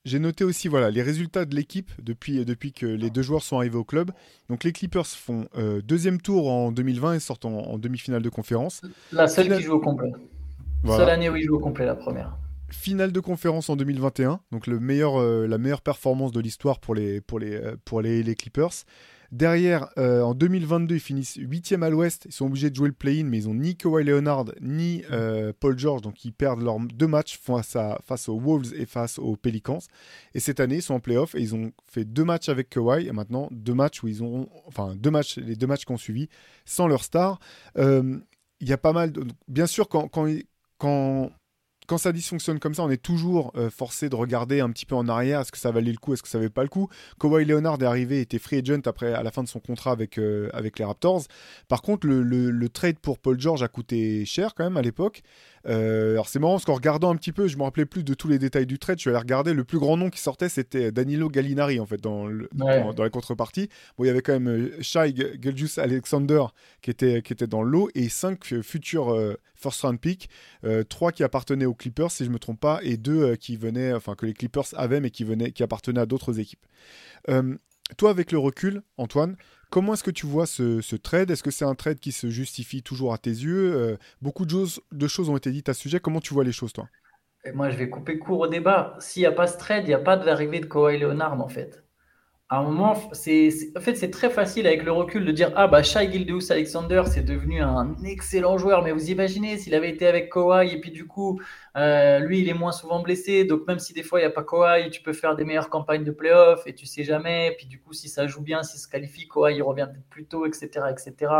[0.05, 3.57] j'ai noté aussi voilà les résultats de l'équipe depuis depuis que les deux joueurs sont
[3.57, 4.11] arrivés au club.
[4.49, 8.83] Donc les Clippers font euh, deuxième tour en 2020 et sortent en, demi-finale de conférence.
[9.13, 10.13] La seule qui joue au complet.
[10.87, 12.37] Seule année où ils jouent au complet, la première
[12.73, 16.95] finale de conférence en 2021, donc le meilleur, euh, la meilleure performance de l'histoire pour,
[16.95, 18.85] les, pour, les, euh, pour les, Clippers.
[19.33, 22.25] Derrière, euh, en 2022, ils finissent 8e à l'ouest.
[22.27, 25.05] Ils sont obligés de jouer le play-in, mais ils ont ni Kawhi Leonard ni
[25.61, 29.21] Paul George, donc ils perdent leurs deux matchs face, à, face aux Wolves et face
[29.21, 29.79] aux Pelicans.
[30.35, 33.07] Et cette année, ils sont en playoff et ils ont fait deux matchs avec Kawhi
[33.07, 35.97] et maintenant deux matchs où ils ont, enfin deux matchs, les deux matchs qui ont
[35.97, 36.29] suivi
[36.65, 37.39] sans leur star.
[37.77, 39.13] Il y a pas mal
[39.47, 41.31] bien sûr quand, quand
[41.91, 44.95] quand ça dysfonctionne comme ça, on est toujours euh, forcé de regarder un petit peu
[44.95, 45.41] en arrière.
[45.41, 47.79] Est-ce que ça valait le coup Est-ce que ça valait pas le coup Kawhi Leonard
[47.83, 50.49] est arrivé, était free agent après, à la fin de son contrat avec, euh,
[50.79, 51.23] les Raptors.
[51.67, 55.23] Par contre, le, trade pour Paul George a coûté cher quand même à l'époque.
[55.67, 58.15] Euh, alors c'est marrant parce qu'en regardant un petit peu, je me rappelais plus de
[58.15, 58.99] tous les détails du trade.
[58.99, 59.53] Je suis allé regarder.
[59.53, 63.11] Le plus grand nom qui sortait, c'était Danilo Gallinari en fait dans, le, dans, les
[63.11, 63.69] contreparties.
[63.97, 66.45] Bon, il y avait quand même euh, Shai Gilgius Alexander
[66.83, 70.29] qui était, qui était dans l'eau et cinq futurs euh, first round picks,
[70.89, 74.15] trois qui appartenaient aux Clippers si je me trompe pas et deux qui venaient, enfin
[74.15, 76.65] que les Clippers avaient mais qui venaient, qui appartenaient à d'autres équipes.
[77.99, 79.37] toi, avec le recul, Antoine,
[79.71, 81.31] Comment est-ce que tu vois ce, trade?
[81.31, 83.73] Est-ce que c'est un trade qui se justifie toujours à tes yeux?
[83.75, 86.01] Euh, Beaucoup de choses, de ont été dites à ce sujet.
[86.01, 86.89] Comment tu vois les choses, toi?
[87.55, 88.97] Moi, je vais couper court au débat.
[88.99, 91.49] S'il n'y a pas ce trade, il n'y a pas d'arrivée de Kawhi Leonard, en
[91.49, 91.83] fait
[92.53, 95.69] à un moment, c'est, en fait, c'est très facile avec le recul de dire Ah,
[95.69, 98.83] bah, Shai Gildeus Alexander, c'est devenu un excellent joueur.
[98.83, 101.41] Mais vous imaginez s'il avait été avec Kawhi et puis du coup,
[101.77, 103.45] euh, lui, il est moins souvent blessé.
[103.45, 105.71] Donc, même si des fois, il n'y a pas Kawhi, tu peux faire des meilleures
[105.71, 107.55] campagnes de playoff et tu sais jamais.
[107.57, 110.09] Puis du coup, si ça joue bien, si ça se qualifie, Kawhi, il revient peut-être
[110.09, 110.87] plus tôt, etc.
[110.91, 111.33] etc.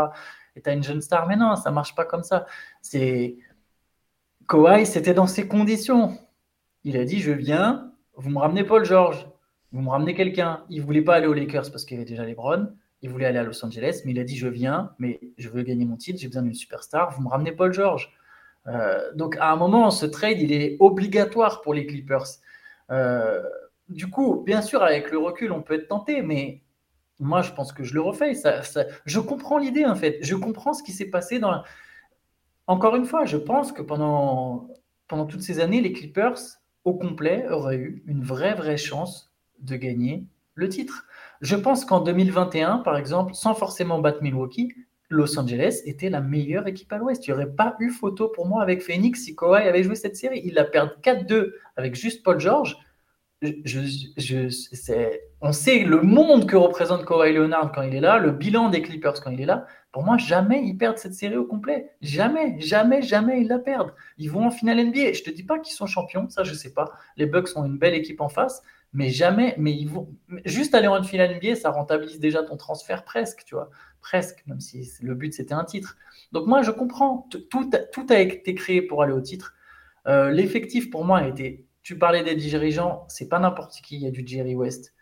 [0.55, 1.27] Et tu as une jeune star.
[1.27, 2.45] Mais non, ça marche pas comme ça.
[2.81, 3.35] C'est
[4.47, 6.17] Kawhi, c'était dans ces conditions.
[6.85, 9.27] Il a dit Je viens, vous me ramenez Paul George
[9.71, 10.63] vous me ramenez quelqu'un.
[10.69, 12.75] Il voulait pas aller aux Lakers parce qu'il y avait déjà les Browns.
[13.01, 15.63] Il voulait aller à Los Angeles, mais il a dit je viens, mais je veux
[15.63, 17.11] gagner mon titre, j'ai besoin d'une superstar.
[17.11, 18.11] Vous me ramenez Paul George.
[18.67, 22.27] Euh, donc à un moment, ce trade, il est obligatoire pour les Clippers.
[22.91, 23.41] Euh,
[23.89, 26.61] du coup, bien sûr, avec le recul, on peut être tenté, mais
[27.19, 28.33] moi, je pense que je le refais.
[29.05, 30.19] Je comprends l'idée, en fait.
[30.21, 31.63] Je comprends ce qui s'est passé dans.
[32.67, 34.69] Encore une fois, je pense que pendant,
[35.07, 36.37] pendant toutes ces années, les Clippers,
[36.83, 39.30] au complet, auraient eu une vraie, vraie chance
[39.61, 41.05] de gagner le titre.
[41.41, 44.73] Je pense qu'en 2021, par exemple, sans forcément battre Milwaukee,
[45.09, 47.27] Los Angeles était la meilleure équipe à l'Ouest.
[47.27, 50.15] Il n'y aurait pas eu photo pour moi avec Phoenix si Kawhi avait joué cette
[50.15, 50.41] série.
[50.45, 52.77] Il la perd 4-2 avec juste Paul George.
[55.41, 58.81] On sait le monde que représente Kawhi Leonard quand il est là, le bilan des
[58.81, 59.65] Clippers quand il est là.
[59.91, 61.89] Pour moi, jamais ils perdent cette série au complet.
[62.01, 63.93] Jamais, jamais, jamais ils la perdent.
[64.17, 65.13] Ils vont en finale NBA.
[65.13, 66.91] Je te dis pas qu'ils sont champions, ça je sais pas.
[67.17, 68.61] Les Bucks ont une belle équipe en face,
[68.93, 70.09] mais jamais, mais ils vont,
[70.45, 73.69] juste aller en finale NBA, ça rentabilise déjà ton transfert presque, tu vois,
[74.01, 75.97] presque, même si le but c'était un titre.
[76.31, 79.55] Donc moi je comprends, tout, tout a été créé pour aller au titre.
[80.07, 84.01] Euh, l'effectif pour moi a été, tu parlais des dirigeants, c'est pas n'importe qui, il
[84.01, 84.93] y a du Jerry West,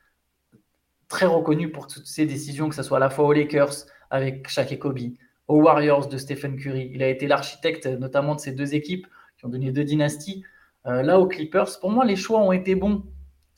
[1.07, 4.47] très reconnu pour toutes ses décisions, que ce soit à la fois aux Lakers avec
[4.47, 4.99] Shaq et Kobe,
[5.47, 6.91] aux Warriors de Stephen Curry.
[6.93, 10.43] Il a été l'architecte notamment de ces deux équipes qui ont donné deux dynasties.
[10.85, 13.03] Euh, là aux Clippers, pour moi les choix ont été bons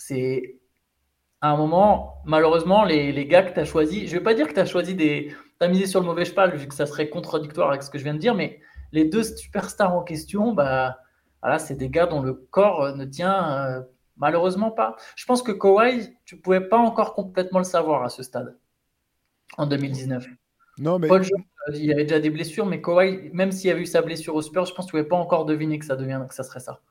[0.07, 0.59] c'est
[1.41, 4.33] à un moment, malheureusement, les, les gars que tu as choisis, je ne vais pas
[4.33, 5.33] dire que tu as choisi des.
[5.59, 7.97] Tu as misé sur le mauvais cheval, vu que ça serait contradictoire avec ce que
[7.97, 8.59] je viens de dire, mais
[8.91, 10.99] les deux superstars en question, bah,
[11.41, 13.81] voilà, c'est des gars dont le corps ne tient euh,
[14.17, 14.95] malheureusement pas.
[15.15, 18.57] Je pense que Kawhi, tu ne pouvais pas encore complètement le savoir à ce stade.
[19.57, 20.27] en 2019.
[20.79, 21.07] Non, mais.
[21.07, 23.85] Paul George, il y avait déjà des blessures, mais Kawhi, même s'il y avait eu
[23.85, 25.95] sa blessure au Spurs, je pense que tu ne pouvais pas encore deviner que ça,
[25.95, 26.81] devient, que ça serait ça.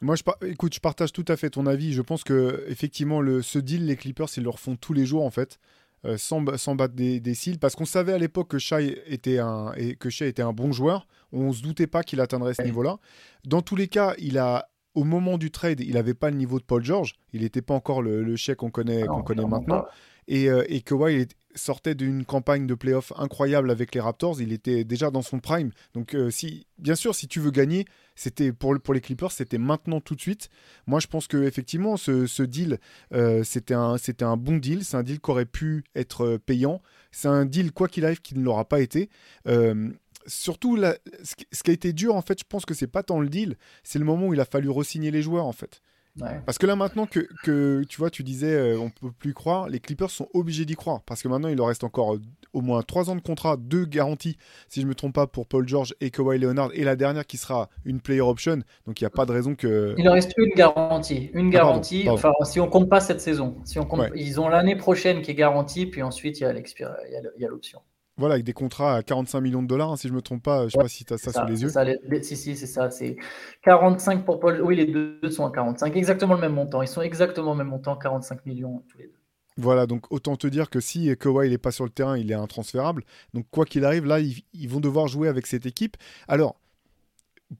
[0.00, 1.92] Moi, je, écoute, je partage tout à fait ton avis.
[1.92, 5.24] Je pense que effectivement, le, ce deal, les Clippers, ils le refont tous les jours
[5.24, 5.58] en fait.
[6.06, 9.38] Euh, sans, sans, battre des, des cils, parce qu'on savait à l'époque que Shai était
[9.38, 11.06] un, et que Shai était un bon joueur.
[11.30, 12.96] On ne se doutait pas qu'il atteindrait ce niveau-là.
[13.44, 16.58] Dans tous les cas, il a, au moment du trade, il n'avait pas le niveau
[16.58, 17.16] de Paul George.
[17.34, 19.84] Il n'était pas encore le, le qu'on connaît, qu'on connaît maintenant.
[20.28, 24.40] Et, euh, et Kawhi sortait d'une campagne de playoff incroyable avec les Raptors.
[24.40, 25.70] Il était déjà dans son prime.
[25.94, 30.00] Donc, euh, si, bien sûr, si tu veux gagner, c'était pour, les Clippers, c'était maintenant
[30.00, 30.48] tout de suite.
[30.86, 32.78] Moi, je pense que effectivement, ce, deal,
[33.12, 34.84] euh, c'était un, c'était un bon deal.
[34.84, 36.80] C'est un deal qui aurait pu être payant.
[37.10, 39.10] C'est un deal, quoi qu'il arrive, qui ne l'aura pas été.
[40.26, 40.78] surtout,
[41.24, 43.56] ce qui a été dur, en fait, je pense que c'est pas tant le deal,
[43.82, 45.82] c'est le moment où il a fallu re-signer les joueurs, en fait.
[46.44, 49.68] Parce que là maintenant que, que, tu vois, tu disais euh, on peut plus croire,
[49.68, 52.20] les Clippers sont obligés d'y croire parce que maintenant il leur reste encore euh,
[52.52, 54.36] au moins 3 ans de contrat, deux garanties
[54.68, 57.36] si je me trompe pas pour Paul George et Kawhi Leonard et la dernière qui
[57.36, 58.58] sera une player option.
[58.86, 61.58] Donc il n'y a pas de raison que Il leur reste une garantie, une ah,
[61.58, 62.08] garantie.
[62.08, 65.30] Enfin si on compte pas cette saison, si on compte, ils ont l'année prochaine qui
[65.30, 67.80] est garantie puis ensuite il y a l'option.
[68.20, 70.42] Voilà, avec des contrats à 45 millions de dollars, hein, si je ne me trompe
[70.42, 70.60] pas.
[70.60, 71.70] Je ne sais pas si tu as ça, sous les yeux.
[72.22, 72.90] si, si, c'est ça.
[72.90, 73.16] C'est
[73.64, 74.60] 45 pour Paul.
[74.62, 75.96] Oui, les deux sont à 45.
[75.96, 76.82] Exactement le même montant.
[76.82, 79.14] Ils sont exactement le même montant, 45 millions tous les deux.
[79.56, 82.34] Voilà, donc autant te dire que si Kawhi n'est pas sur le terrain, il est
[82.34, 83.04] intransférable.
[83.34, 85.96] Donc quoi qu'il arrive, là, ils, vont devoir jouer avec cette équipe.
[86.28, 86.59] Alors,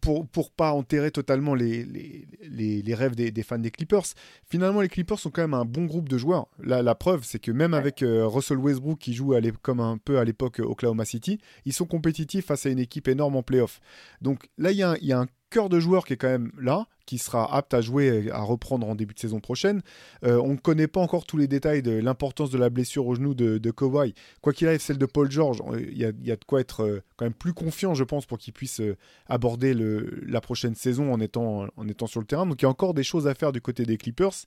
[0.00, 4.05] pour pour pas enterrer totalement les, les, les, rêves des, des, fans des Clippers,
[4.48, 6.46] finalement les Clippers sont quand même un bon groupe de joueurs.
[6.62, 9.98] La, la preuve, c'est que même avec euh, Russell Westbrook qui joue à comme un
[9.98, 13.81] peu à l'époque Oklahoma City, ils sont compétitifs face à une équipe énorme en playoff.
[14.20, 16.86] Donc là, il y, y, a un cœur de joueur qui est quand même là,
[17.10, 19.82] qui sera apte à jouer, à reprendre en début de saison prochaine.
[20.24, 23.16] Euh, on ne connaît pas encore tous les détails de l'importance de la blessure au
[23.16, 24.14] genou de, Kawhi.
[24.40, 27.24] Quoi qu'il arrive, celle de Paul George, il y, a, de quoi être euh, quand
[27.24, 31.66] même plus confiant, je pense, pour qu'il puisse euh, aborder la prochaine saison en étant,
[31.76, 32.46] en étant sur le terrain.
[32.46, 34.46] Donc il y a encore des choses à faire du côté des Clippers.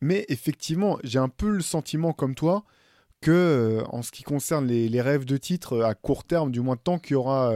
[0.00, 2.64] Mais effectivement, j'ai un peu le sentiment comme toi
[3.20, 6.76] que en ce qui concerne les, les, rêves de titre à court terme, du moins
[6.76, 7.52] tant qu'il y aura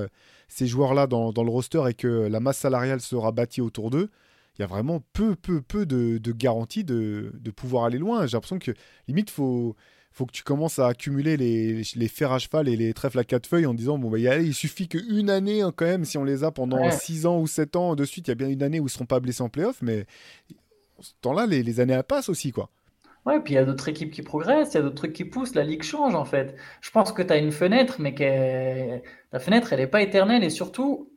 [0.52, 4.10] ces joueurs-là dans, le roster et que la masse salariale sera bâtie autour d'eux,
[4.58, 8.26] il y a vraiment peu, peu, peu de, de garanties de, pouvoir aller loin.
[8.26, 8.72] J'ai l'impression que
[9.08, 9.74] limite, faut,
[10.10, 13.24] faut que tu commences à accumuler les, les, fers à cheval et les trèfles à
[13.24, 16.24] quatre feuilles en disant bon, bah, il suffit qu'une année, hein, quand même, si on
[16.24, 18.62] les a pendant 6 ans ou 7 ans de suite, il y a bien une
[18.62, 20.04] année où ils ne seront pas blessés en playoff, mais
[21.00, 22.68] ce temps-là, les, les années passent aussi, quoi.
[23.24, 25.24] Ouais, puis il y a d'autres équipes qui progressent, il y a d'autres trucs qui
[25.24, 26.56] poussent, la ligue change en fait.
[26.80, 29.00] Je pense que tu as une fenêtre, mais que
[29.32, 30.42] la fenêtre, elle n'est pas éternelle.
[30.42, 31.12] Et surtout,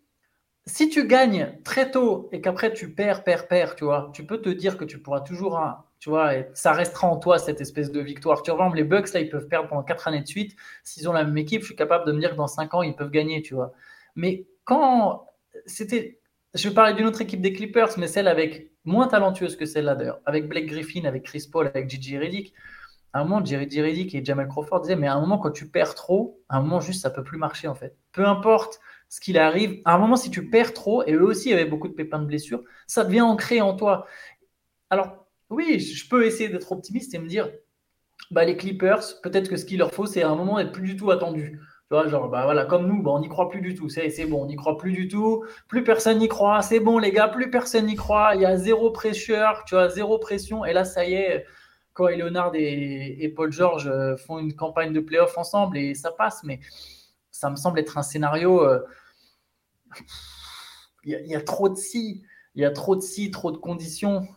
[0.68, 4.41] si tu gagnes très tôt et qu'après tu perds, perds, perds, tu vois, tu peux
[4.41, 5.60] te dire que tu pourras toujours,
[6.00, 8.44] tu vois, ça restera en toi cette espèce de victoire.
[8.44, 10.56] Tu vois, les Bucks, là, ils peuvent perdre pendant 4 années de suite.
[10.84, 12.84] S'ils ont la même équipe, je suis capable de me dire que dans 5 ans,
[12.84, 13.74] ils peuvent gagner, tu vois.
[14.15, 15.26] Mais quand
[15.65, 16.20] c'était
[16.54, 19.95] je vais parler d'une autre équipe des Clippers, mais celle avec moins talentueuse que celle-là
[19.95, 22.54] d'ailleurs, avec Blake Griffin, avec Chris Paul, avec Gigi Reddick.
[23.13, 25.69] À un moment, Gigi Reddick et Jamal Crawford disaient, mais à un moment, quand tu
[25.69, 27.95] perds trop, à un moment, juste, ça peut plus marcher en fait.
[28.12, 31.54] Peu importe ce qu'il arrive, à un moment, si tu perds trop, et eux aussi
[31.54, 34.08] avaient beaucoup de pépins de blessures, ça devient ancré en toi.
[34.89, 37.50] Alors, oui, je peux essayer d'être optimiste et me dire,
[38.32, 40.88] bah, les Clippers, peut-être que ce qu'il leur faut, c'est à un moment être plus
[40.88, 41.62] du tout attendu.
[41.88, 43.89] Tu vois, genre, bah voilà, comme nous, bah, on n'y croit plus du tout.
[43.89, 45.45] C'est bon, on n'y croit plus du tout.
[45.67, 46.63] Plus personne n'y croit.
[46.63, 48.34] C'est bon, les gars, plus personne n'y croit.
[48.34, 49.36] Il y a zéro pression,
[49.67, 50.65] tu vois, zéro pression.
[50.65, 51.45] Et là, ça y est,
[51.95, 56.43] Kawhi Leonard et, Paul George euh, font une campagne de playoff ensemble et ça passe.
[56.43, 56.60] Mais
[57.30, 58.63] ça me semble être un scénario.
[58.63, 58.80] Euh,
[61.04, 62.24] il, y a, trop de si,
[62.56, 64.28] il y a trop de si, trop de conditions.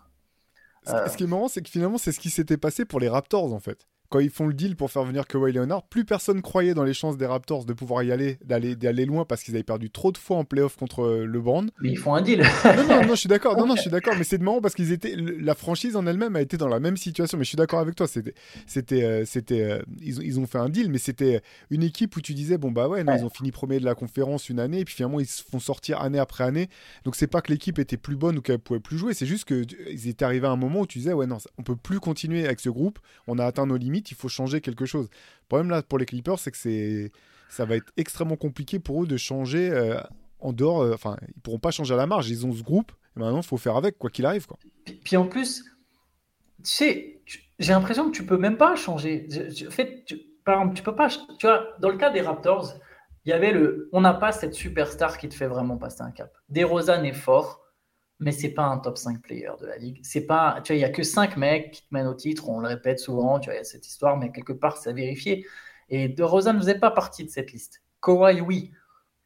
[0.85, 3.55] Ce qui est marrant, c'est que finalement, c'est ce qui s'était passé pour les Raptors,
[3.55, 6.73] en fait quand ils font le deal pour faire venir Kawhi Leonard, plus personne croyait
[6.73, 9.63] dans les chances des Raptors de pouvoir y aller, d'aller, d'aller loin parce qu'ils avaient
[9.63, 11.67] perdu trop de fois en playoff contre euh, LeBron.
[11.83, 12.43] Mais ils font un deal.
[12.65, 13.59] non, non, non, je suis d'accord.
[13.59, 14.15] Non, non, je suis d'accord.
[14.17, 16.97] Mais c'est marrant parce qu'ils étaient, la franchise en elle-même a été dans la même
[16.97, 17.37] situation.
[17.37, 18.07] Mais je suis d'accord avec toi.
[18.07, 18.35] C'était,
[18.67, 22.23] c'était, euh, c'était, euh, ils, ils, ont fait un deal, mais c'était une équipe où
[22.23, 24.81] tu disais bon bah ouais, non, ils ont fini premier de la conférence une année
[24.81, 26.69] et puis finalement ils se font sortir année après année.
[27.05, 29.13] Donc c'est pas que l'équipe était plus bonne ou qu'elle pouvait plus jouer.
[29.13, 31.63] C'est juste que ils étaient arrivés à un moment où tu disais ouais non, on
[31.63, 32.99] peut plus continuer avec ce groupe.
[33.27, 33.98] On a atteint nos limites.
[34.11, 35.09] Il faut changer quelque chose.
[35.13, 37.13] Le problème là pour les Clippers, c'est que c'est
[37.49, 40.01] ça va être extrêmement compliqué pour eux de changer euh,
[40.41, 40.83] en dehors.
[40.83, 42.29] Euh, enfin, ils pourront pas changer à la marge.
[42.29, 42.93] Ils ont ce groupe.
[43.17, 44.47] Et maintenant, il faut faire avec quoi qu'il arrive.
[44.47, 44.59] Quoi.
[45.05, 47.21] Puis, en plus, tu sais,
[47.59, 49.27] j'ai l'impression que tu peux même pas changer.
[49.67, 51.09] En fait, tu, par exemple, tu peux pas.
[51.09, 52.75] Tu vois, dans le cas des Raptors,
[53.25, 53.89] il y avait le.
[53.93, 56.33] On n'a pas cette superstar qui te fait vraiment passer un cap.
[56.51, 57.65] DeRozan est fort
[58.21, 60.01] mais c'est pas un top 5 player de la ligue.
[60.03, 62.49] C'est pas, tu vois, il y a que 5 mecs qui te mènent au titre,
[62.49, 64.91] on le répète souvent, tu vois, il y a cette histoire, mais quelque part, c'est
[64.91, 65.47] à vérifier.
[65.89, 67.83] Et De Rosa ne faisait pas partie de cette liste.
[68.03, 68.73] Kawhi, oui.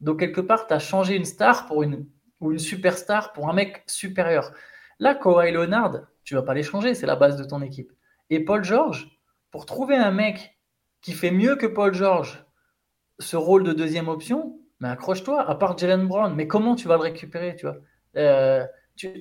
[0.00, 2.06] Donc, quelque part, tu as changé une star pour une,
[2.40, 4.52] ou une superstar pour un mec supérieur.
[4.98, 7.92] Là, Kawhi Leonard, tu vas pas les changer, c'est la base de ton équipe.
[8.30, 9.08] Et Paul George,
[9.50, 10.58] pour trouver un mec
[11.00, 12.44] qui fait mieux que Paul George
[13.18, 16.96] ce rôle de deuxième option, mais accroche-toi, à part Jalen Brown, mais comment tu vas
[16.96, 17.76] le récupérer, tu vois?
[18.16, 18.66] Euh,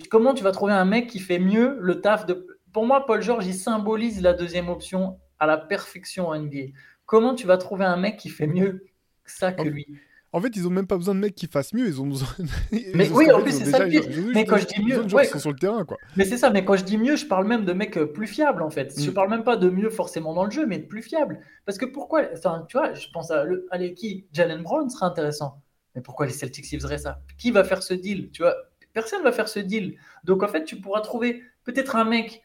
[0.10, 2.48] Comment tu vas trouver un mec qui fait mieux le taf de...
[2.74, 6.74] Pour moi, Paul George, il symbolise la deuxième option à la perfection en NBA.
[7.06, 8.86] Comment tu vas trouver un mec qui fait mieux
[9.26, 9.88] ça que lui?
[10.34, 12.30] En fait, ils ont même pas besoin de mecs qui fassent mieux, ils ont besoin.
[12.94, 15.02] mais oui, en plus, c'est ça Mais quand je dis mieux.
[15.14, 15.98] Ouais, sont sur le terrain, quoi.
[16.16, 18.28] Mais c'est ça, mais quand je dis mieux, je parle même de mecs euh, plus
[18.28, 18.94] fiables, en fait.
[18.98, 19.14] Je Je mm.
[19.14, 21.42] parle même pas de mieux forcément dans le jeu, mais de plus fiables.
[21.66, 22.24] Parce que pourquoi.
[22.34, 23.44] Enfin, tu vois, je pense à.
[23.44, 23.68] Le...
[23.72, 25.62] Allez, qui Jalen Brown serait intéressant.
[25.96, 27.20] Mais pourquoi les Celtics, ils feraient ça?
[27.38, 28.56] Qui va faire ce deal Tu vois,
[28.94, 29.98] personne va faire ce deal.
[30.24, 32.42] Donc, en fait, tu pourras trouver peut-être un mec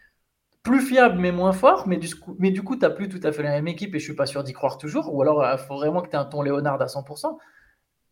[0.62, 3.20] plus fiable mais moins fort, mais du coup, mais du coup, tu n'as plus tout
[3.22, 5.14] à fait la même équipe et je suis pas sûr d'y croire toujours.
[5.14, 7.38] Ou alors, il faut vraiment que tu aies un ton Léonard à 100%.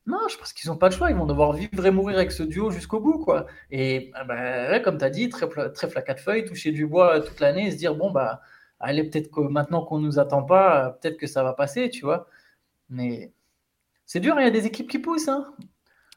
[0.06, 1.10] Non, je pense qu'ils n'ont pas le choix.
[1.10, 3.18] Ils vont devoir vivre et mourir avec ce duo jusqu'au bout.
[3.18, 3.46] quoi.
[3.70, 7.40] Et ah bah, comme tu as dit, très, très de feuille, toucher du bois toute
[7.40, 8.40] l'année et se dire bon, bah,
[8.80, 12.04] allez, peut-être que maintenant qu'on ne nous attend pas, peut-être que ça va passer, tu
[12.04, 12.28] vois.
[12.90, 13.32] Mais
[14.06, 15.28] c'est dur, il y a des équipes qui poussent.
[15.28, 15.54] Hein.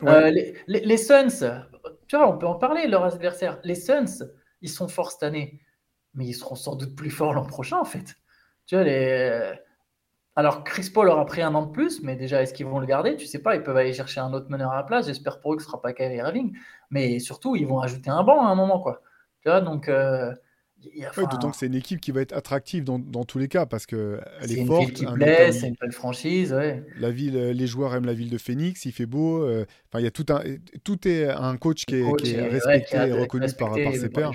[0.03, 1.65] Euh, les, les, Suns,
[2.07, 3.59] tu vois, on peut en parler, leur adversaire.
[3.63, 4.25] Les Suns,
[4.61, 5.61] ils sont forts cette année,
[6.13, 8.15] mais ils seront sans doute plus forts l'an prochain, en fait.
[8.65, 9.53] Tu vois, les
[10.37, 12.85] alors, Chris Paul aura pris un an de plus, mais déjà, est-ce qu'ils vont le
[12.85, 13.15] garder?
[13.15, 15.07] Tu sais pas, ils peuvent aller chercher un autre meneur à la place.
[15.07, 16.55] J'espère pour eux que ce sera pas Kyrie Irving.
[16.91, 19.01] Mais surtout, ils vont ajouter un banc à un moment, quoi.
[19.41, 19.89] Tu vois, donc.
[19.89, 20.31] Euh,
[21.31, 24.19] d'autant que c'est une équipe qui va être attractive dans, tous les cas parce que
[24.41, 24.97] elle est, forte.
[24.97, 26.55] c'est une belle franchise.
[26.99, 28.85] La ville, les joueurs aiment la ville de Phoenix.
[28.85, 29.43] Il fait beau.
[29.43, 30.41] Euh, enfin, il y a tout un,
[30.83, 34.31] tout est un coach qui est, respecté et reconnu par, par ses pairs.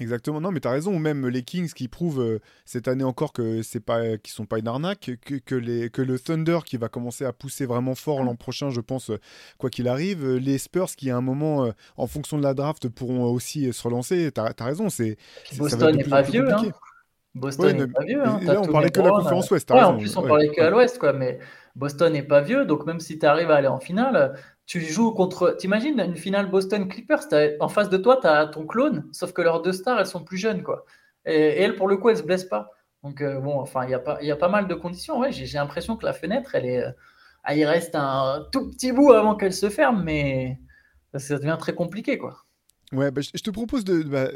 [0.00, 3.04] Exactement, non, mais tu as raison, ou même les Kings qui prouvent euh, cette année
[3.04, 6.58] encore que c'est pas qu'ils sont pas une arnaque, que, que, les, que le Thunder
[6.66, 9.20] qui va commencer à pousser vraiment fort l'an prochain, je pense, euh,
[9.56, 12.88] quoi qu'il arrive, euh, les Spurs qui à un moment, en fonction de la draft,
[12.88, 14.32] pourront aussi se relancer.
[14.32, 15.16] Tu as, raison, c'est.
[15.56, 16.72] Boston n'est pas vieux, hein.
[17.36, 18.22] Boston n'est pas vieux.
[18.26, 18.40] Hein.
[18.42, 19.70] Là, on parlait que de la conférence Ouest.
[19.70, 21.38] Ouais, en plus, on parlait que à l'Ouest, quoi, mais
[21.76, 24.34] Boston n'est pas vieux, donc même si tu arrives à aller en finale,
[24.66, 25.56] tu joues contre.
[25.58, 27.26] T'imagines une finale Boston Clippers,
[27.60, 30.24] en face de toi, tu as ton clone, sauf que leurs deux stars, elles sont
[30.24, 30.84] plus jeunes, quoi.
[31.26, 32.70] Et, elles, pour le coup, elles se blessent pas.
[33.02, 35.18] Donc, euh, bon, enfin, il y, a pas, y a pas mal de conditions.
[35.18, 36.82] Ouais, j'ai l'impression que la fenêtre, elle est.
[36.84, 36.90] Euh,
[37.54, 40.58] il reste un tout petit bout avant qu'elle se ferme, mais
[41.14, 42.44] ça devient très compliqué, quoi.
[42.94, 44.28] Ouais, bah, je te propose de, bah,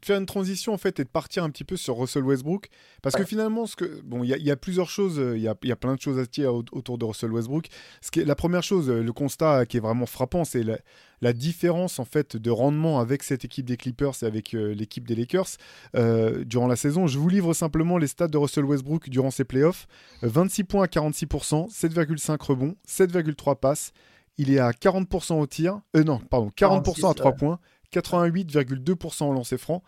[0.00, 2.68] de faire une transition en fait et de partir un petit peu sur Russell Westbrook.
[3.02, 5.72] Parce que finalement ce que bon il y, a plusieurs choses il y a, y
[5.72, 7.68] a, plein de choses à dire autour de Russell Westbrook.
[8.00, 11.98] Ce qui est, la première chose le constat qui est vraiment frappant c'est la, différence
[11.98, 15.56] en fait de rendement avec cette équipe des Clippers et avec euh, l'équipe des Lakers
[15.96, 17.06] euh, durant la saison.
[17.06, 19.86] Je vous livre simplement les stats de Russell Westbrook durant ses playoffs.
[20.20, 23.92] 26 points à 46% 7,5 rebonds 7,3 passes.
[24.36, 27.58] Il est à 40% au tir euh, non pardon 40% à 3 points
[28.00, 29.82] 88,2% en lancer franc.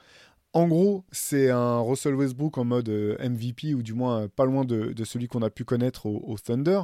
[0.52, 4.46] En gros, c'est un Russell Westbrook en mode euh, MVP, ou du moins euh, pas
[4.46, 6.80] loin de, celui qu'on a pu connaître au, Thunder.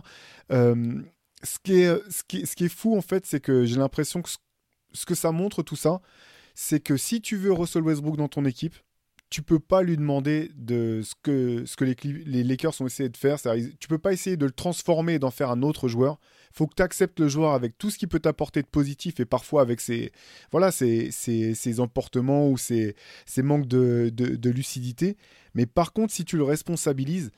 [0.50, 1.00] Euh,
[1.42, 4.28] ce, qui est, fou, en fait, c'est que j'ai l'impression que
[4.92, 6.02] ce que ça montre, tout ça,
[6.54, 8.76] c'est que si tu veux Russell Westbrook dans ton équipe,
[9.32, 13.16] tu peux pas lui demander de ce que, ce que les, Lakers ont essayé de
[13.16, 13.38] faire.
[13.80, 16.18] Tu peux pas essayer de le transformer et d'en faire un autre joueur
[16.54, 19.24] faut que tu acceptes le joueur avec tout ce qui peut t'apporter de positif et
[19.24, 20.12] parfois avec ses,
[20.50, 22.94] voilà, ses, ses, emportements ou ses,
[23.38, 25.16] manques de, de, lucidité.
[25.54, 27.30] Mais par contre, si tu le responsabilises,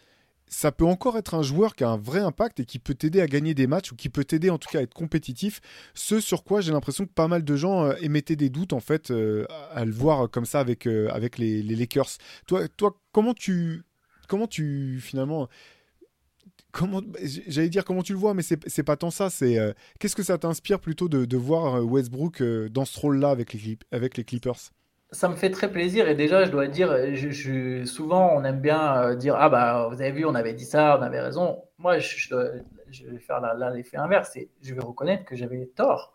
[0.47, 3.21] ça peut encore être un joueur qui a un vrai impact et qui peut t'aider
[3.21, 5.61] à gagner des matchs ou qui peut t'aider en tout cas à être compétitif.
[5.95, 8.81] Ce sur quoi j'ai l'impression que pas mal de gens euh, émettaient des doutes en
[8.81, 12.19] fait euh, à le voir comme ça avec, euh, avec les, Lakers.
[12.47, 13.85] Toi, toi comment tu
[14.29, 15.49] comment tu finalement
[16.73, 19.59] comment j'allais dire comment tu le vois mais c'est pas tant ça c'est
[19.99, 23.79] qu'est-ce que ça t'inspire plutôt de, voir euh, Westbrook dans ce rôle là avec les,
[23.93, 24.71] avec les Clippers?
[25.15, 26.09] Ça me fait très plaisir.
[26.09, 30.11] Et déjà je dois dire je, souvent on aime bien dire ah bah vous avez
[30.13, 31.63] vu on avait dit ça on avait raison.
[31.79, 33.41] Moi je, vais faire
[33.73, 34.37] l'effet inverse.
[34.37, 36.13] Et je vais reconnaître que j'avais tort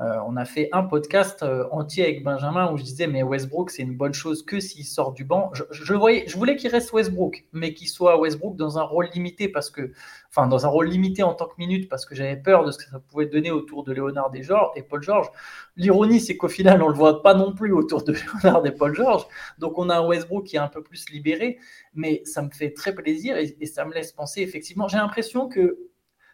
[0.00, 3.72] euh, on a fait un podcast euh, entier avec Benjamin où je disais mais Westbrook
[3.72, 5.50] c'est une bonne chose que s'il sort du banc.
[5.72, 9.48] Je, voyais, je voulais qu'il reste Westbrook, mais qu'il soit Westbrook dans un rôle limité
[9.48, 9.90] parce que,
[10.28, 12.78] enfin dans un rôle limité en tant que minute parce que j'avais peur de ce
[12.78, 14.42] que ça pouvait donner autour de Léonard et,
[14.76, 15.26] et Paul George.
[15.74, 18.12] L'ironie c'est qu'au final on le voit pas non plus autour de
[18.44, 19.26] Léonard et Paul George.
[19.58, 21.58] Donc on a un Westbrook qui est un peu plus libéré,
[21.94, 24.86] mais ça me fait très plaisir et, et ça me laisse penser effectivement.
[24.86, 25.76] J'ai l'impression que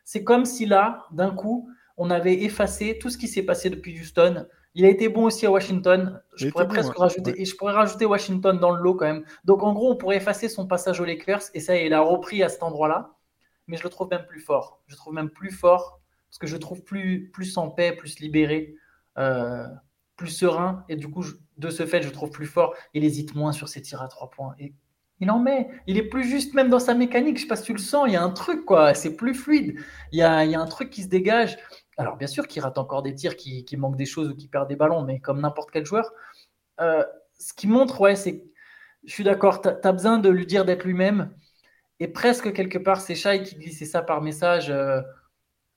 [0.04, 3.98] c'est comme si là d'un coup on avait effacé tout ce qui s'est passé depuis
[3.98, 4.46] Houston.
[4.74, 6.20] Il a été bon aussi à Washington.
[6.34, 9.24] Je pourrais presque rajouter, et je pourrais rajouter Washington dans le lot quand même.
[9.44, 12.42] Donc en gros, on pourrait effacer son passage aux Lakers et ça, il a repris
[12.42, 13.14] à cet endroit-là.
[13.68, 14.82] mais je le trouve même plus fort.
[14.86, 17.92] Je le trouve même plus fort parce que je le trouve plus, plus en paix,
[17.92, 18.74] plus libéré,
[19.18, 19.64] euh,
[20.16, 20.84] plus serein.
[20.88, 21.24] Et du coup,
[21.58, 22.74] de ce fait, je le trouve plus fort.
[22.92, 24.56] Il hésite moins sur ses tirs à trois points.
[24.58, 24.74] Et
[25.20, 25.68] il en met.
[25.86, 27.36] Il est plus juste même dans sa mécanique.
[27.36, 28.06] Je sais pas si tu le sens.
[28.08, 28.94] Il y a un truc, quoi.
[28.94, 29.78] C'est plus fluide.
[30.10, 31.56] Il y a, il y a un truc qui se dégage.
[31.96, 34.48] Alors, bien sûr qu'il rate encore des tirs, qui, qui manque des choses ou qui
[34.48, 36.12] perd des ballons, mais comme n'importe quel joueur.
[36.80, 37.04] Euh,
[37.38, 38.44] ce qui montre, ouais, c'est.
[39.04, 41.34] Je suis d'accord, tu as, besoin de lui dire d'être lui-même.
[42.00, 44.70] Et presque quelque part, c'est Shai qui glissait ça par message.
[44.70, 45.02] Euh,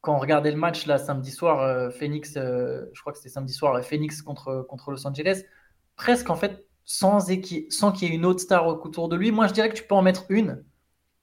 [0.02, 3.54] quand on regardait le match là samedi soir, euh, Phoenix, je crois que c'était samedi
[3.54, 5.44] soir, Phoenix contre, contre Los Angeles,
[5.98, 7.20] presque en fait sans,
[7.70, 9.32] sans qu'il y ait une autre star autour de lui.
[9.32, 10.64] Moi, je dirais que tu peux en mettre une,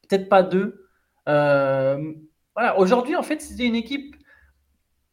[0.03, 0.87] peut-être pas deux.
[1.25, 4.17] voilà, aujourd'hui, en fait, c'était une équipe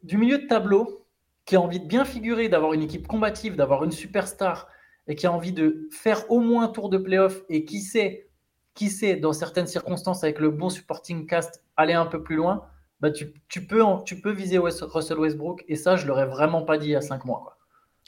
[0.02, 1.06] du milieu de tableau
[1.44, 4.68] qui a envie de bien figurer, d'avoir une équipe combative, d'avoir une superstar
[5.08, 8.28] et qui a envie de faire au moins un tour de playoff et qui sait,
[8.74, 12.66] qui sait dans certaines circonstances avec le bon supporting cast aller un peu plus loin,
[13.00, 16.78] bah tu, tu peux, tu peux viser Russell Westbrook et ça je l'aurais vraiment pas
[16.78, 17.58] dit il y a cinq mois.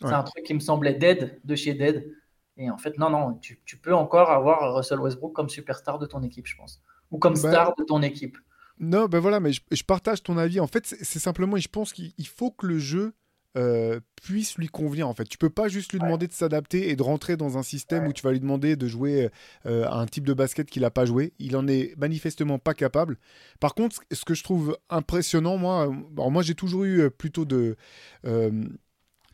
[0.01, 2.09] C'est un truc qui me semblait dead de chez dead
[2.57, 6.07] et en fait non non tu, tu, peux encore avoir Russell Westbrook comme superstar de
[6.07, 6.81] ton équipe je pense
[7.11, 8.39] ou comme bah, star de ton équipe.
[8.81, 10.61] Non, ben voilà, mais je, je, partage ton avis.
[10.61, 13.15] En fait, c'est simplement, je pense qu'il faut que le jeu
[13.57, 15.27] euh, puisse lui convenir en fait.
[15.27, 18.13] Tu peux pas juste lui demander de s'adapter et de rentrer dans un système où
[18.13, 19.31] tu vas lui demander de jouer
[19.67, 21.35] euh, à un type de basket qu'il n'a pas joué.
[21.39, 23.17] Il en est manifestement pas capable.
[23.61, 27.77] Par contre, ce que je trouve impressionnant, moi, euh, moi j'ai toujours eu plutôt de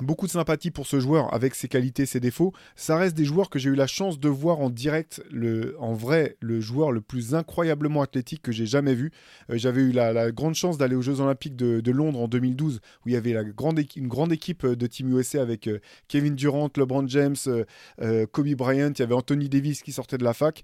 [0.03, 2.53] beaucoup de sympathie pour ce joueur avec ses qualités, ses défauts.
[2.77, 5.93] Ça reste des joueurs que j'ai eu la chance de voir en direct, le, en
[5.93, 9.11] vrai, le joueur le plus incroyablement athlétique que j'ai jamais vu.
[9.51, 13.09] Euh, j'avais eu la, grande chance d'aller aux Jeux Olympiques de, Londres en 2012, où
[13.09, 17.37] il y avait une grande équipe de Team USA avec euh, Kevin Durant, LeBron James,
[17.49, 20.63] euh, Kobe Bryant, il y avait Anthony Davis qui sortait de la fac.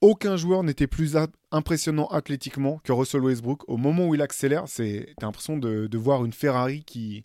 [0.00, 1.16] Aucun joueur n'était plus
[1.52, 3.62] impressionnant athlétiquement que Russell Westbrook.
[3.66, 7.24] Au moment où il accélère, c'est l'impression de voir une Ferrari qui,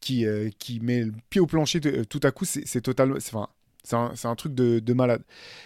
[0.00, 3.16] qui, euh, qui met le pied au plancher euh, tout à coup, c'est totalement.
[3.16, 3.48] Enfin,
[3.82, 5.22] c'est un, un, truc de, de, malade.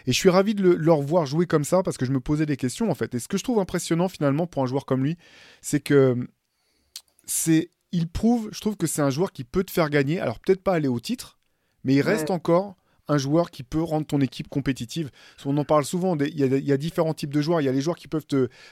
[0.06, 2.20] Et je suis ravi de le, leur voir jouer comme ça parce que je me
[2.20, 3.14] posais des questions en fait.
[3.14, 5.16] Et ce que je trouve impressionnant finalement pour un joueur comme lui,
[5.62, 6.16] c'est que
[7.24, 10.20] c'est, il prouve, je trouve que c'est un joueur qui peut te faire gagner.
[10.20, 11.38] Alors peut-être pas aller au titre,
[11.82, 12.76] mais il reste encore
[13.08, 15.10] un joueur qui peut rendre ton équipe compétitive.
[15.44, 17.60] On en parle souvent, il y, a, différents types de joueurs.
[17.60, 18.26] Il y a les joueurs qui peuvent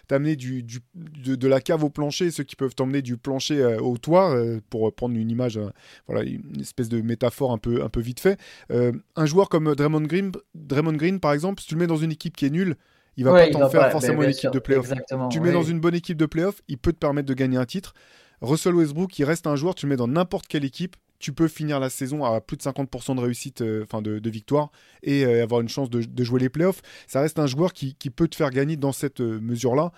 [0.08, 0.64] t'amener du,
[0.94, 4.60] de, la cave au plancher, ceux qui peuvent t'emmener du plancher euh, au toit, euh,
[4.70, 5.68] pour prendre une image, euh,
[6.06, 8.38] voilà, une espèce de métaphore un peu, un peu vite fait.
[8.70, 12.12] un joueur comme Draymond Green, Draymond Green, par exemple, si tu le mets dans une
[12.12, 12.76] équipe qui est nulle,
[13.16, 14.90] il va pas t'en faire forcément une équipe de playoff.
[15.30, 17.58] Tu le mets dans une bonne équipe de playoff, il peut te permettre de gagner
[17.58, 17.92] un titre.
[18.40, 21.48] Russell Westbrook, il reste un joueur, tu le mets dans n'importe quelle équipe, tu peux
[21.48, 24.72] finir la saison à plus de 50% de réussite, euh, enfin de, victoire,
[25.04, 26.82] et euh, avoir une chance de, jouer les playoffs.
[27.06, 29.92] Ça reste un joueur qui, peut te faire gagner dans cette euh, mesure-là.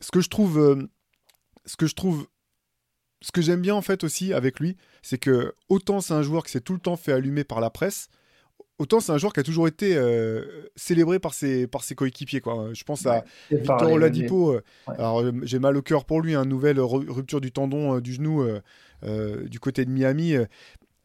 [0.00, 0.88] Ce que je trouve,
[1.66, 2.26] ce que je trouve,
[3.20, 6.42] ce que j'aime bien en fait aussi avec lui, c'est que autant c'est un joueur
[6.42, 8.08] qui s'est tout le temps fait allumer par la presse,
[8.82, 9.98] autant c'est un joueur qui a toujours été
[10.76, 12.40] célébré par ses, par ses coéquipiers.
[12.40, 12.70] Quoi.
[12.72, 14.58] Je pense à Victor Oladipo.
[14.86, 18.44] Alors j'ai mal au cœur pour lui, une hein, nouvelle rupture du tendon du genou
[19.04, 20.44] euh, du côté de Miami euh,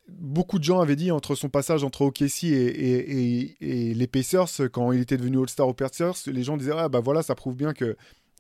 [0.08, 4.92] beaucoup de gens avaient dit entre son passage entre OKC et, et, les Pacers, quand
[4.92, 7.74] il était devenu All-Star aux Pacers, les gens disaient ah bah voilà, ça prouve bien
[7.74, 7.98] que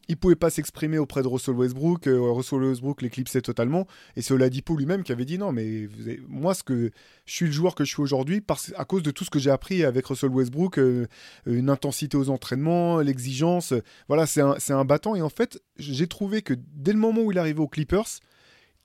[0.07, 2.07] il pouvait pas s'exprimer auprès de Russell Westbrook.
[2.07, 3.87] Euh, Russell Westbrook l'éclipsait totalement.
[4.15, 5.87] Et c'est Oladipo lui-même qui avait dit non, mais
[6.27, 6.91] moi, ce que
[7.25, 8.43] je suis le joueur que je suis aujourd'hui
[8.75, 10.79] à cause de tout ce que j'ai appris avec Russell Westbrook,
[11.45, 13.73] une intensité aux entraînements, l'exigence.
[14.07, 15.15] Voilà, c'est un, un, battant.
[15.15, 18.19] Et en fait, j'ai trouvé que dès le moment où il arrivait aux Clippers,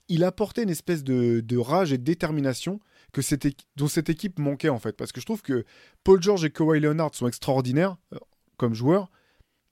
[0.09, 2.79] il apportait une espèce de, rage et de détermination
[3.11, 3.21] que
[3.75, 4.93] dont cette équipe manquait en fait.
[4.93, 5.65] Parce que je trouve que
[6.03, 8.17] Paul George et Kawhi Leonard sont extraordinaires euh,
[8.57, 9.09] comme joueurs,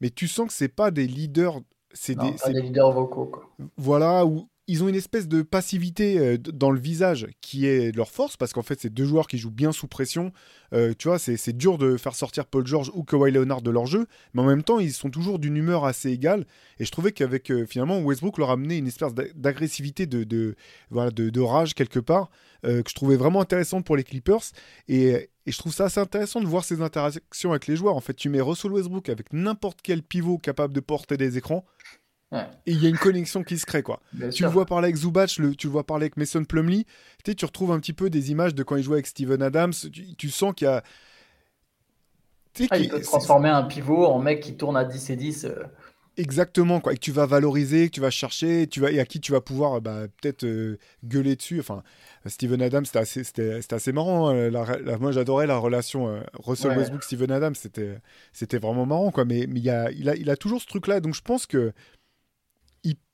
[0.01, 1.61] mais tu sens que c'est pas des leaders.
[1.93, 3.25] C'est des, des, leaders vocaux.
[3.25, 3.49] Quoi.
[3.77, 8.09] Voilà, ou ils ont une espèce de passivité euh, dans le visage qui est leur
[8.09, 10.31] force parce qu'en fait c'est deux joueurs qui jouent bien sous pression.
[10.73, 13.85] Euh, tu vois, c'est dur de faire sortir Paul George ou Kawhi Leonard de leur
[13.85, 16.45] jeu, mais en même temps ils sont toujours d'une humeur assez égale.
[16.79, 20.55] Et je trouvais qu'avec euh, finalement Westbrook leur amenait une espèce d'agressivité, de,
[20.89, 22.29] voilà, de, rage quelque part
[22.63, 24.43] que je trouvais vraiment intéressante pour les Clippers.
[24.87, 27.95] Et, et je trouve ça assez intéressant de voir ces interactions avec les joueurs.
[27.95, 31.65] En fait, tu mets Russell Westbrook avec n'importe quel pivot capable de porter des écrans.
[32.31, 33.99] Et il y a une connexion qui se crée, quoi.
[34.33, 36.85] tu le vois parler avec Zubac, le, tu le vois parler avec Mason Plumlee.
[37.25, 39.73] Tu, tu retrouves un petit peu des images de quand il jouait avec Steven Adams.
[40.17, 40.83] Tu, sens qu'il y a.
[42.69, 45.45] Ah, il peut transformer un pivot en mec qui tourne à 10 et 10.
[45.45, 45.63] Euh.
[46.17, 46.93] Exactement, quoi.
[46.93, 49.31] Et que tu vas valoriser, que tu vas chercher, tu vas, et à qui tu
[49.31, 51.59] vas pouvoir bah, peut-être euh, gueuler dessus.
[51.59, 51.83] Enfin,
[52.25, 54.29] Steven Adams, c'était assez, c'était, assez marrant.
[54.29, 54.51] Hein.
[54.99, 57.55] moi, j'adorais la relation euh, Russell Westbrook-Steven Adams.
[57.55, 57.97] C'était,
[58.33, 59.23] c'était vraiment marrant, quoi.
[59.25, 60.99] Mais, mais il, a, il, a, il a toujours ce truc-là.
[60.99, 61.71] Donc, je pense que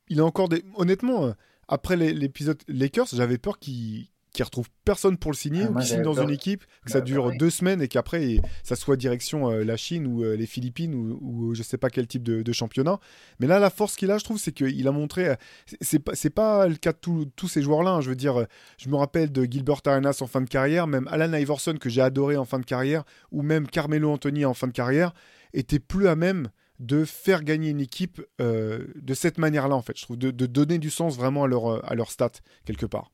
[0.09, 0.63] il a encore des.
[0.75, 1.33] Honnêtement,
[1.67, 5.87] après l'épisode Lakers, j'avais peur qu'il qui retrouve personne pour le signer ah, ou qui
[5.87, 9.49] signe dans une équipe, que ça bah, dure deux semaines et qu'après ça soit direction
[9.49, 12.51] euh, la Chine ou euh, les Philippines ou, ou, je sais pas quel type de,
[12.51, 12.99] championnat.
[13.39, 15.29] Mais là, la force qu'il a, je trouve, c'est qu'il a montré.
[15.29, 15.35] Euh,
[15.81, 17.93] c'est pas, pas le cas de tous ces joueurs-là.
[17.93, 18.01] Hein.
[18.01, 18.45] je veux dire,
[18.77, 22.01] je me rappelle de Gilbert Arenas en fin de carrière, même Alan Iverson que j'ai
[22.01, 25.13] adoré en fin de carrière, ou même Carmelo Anthony en fin de carrière,
[25.53, 26.49] était plus à même
[26.79, 29.97] de faire gagner une équipe de cette manière-là, en fait.
[29.97, 33.11] Je trouve de, donner du sens vraiment à leur, à leur stats, quelque part.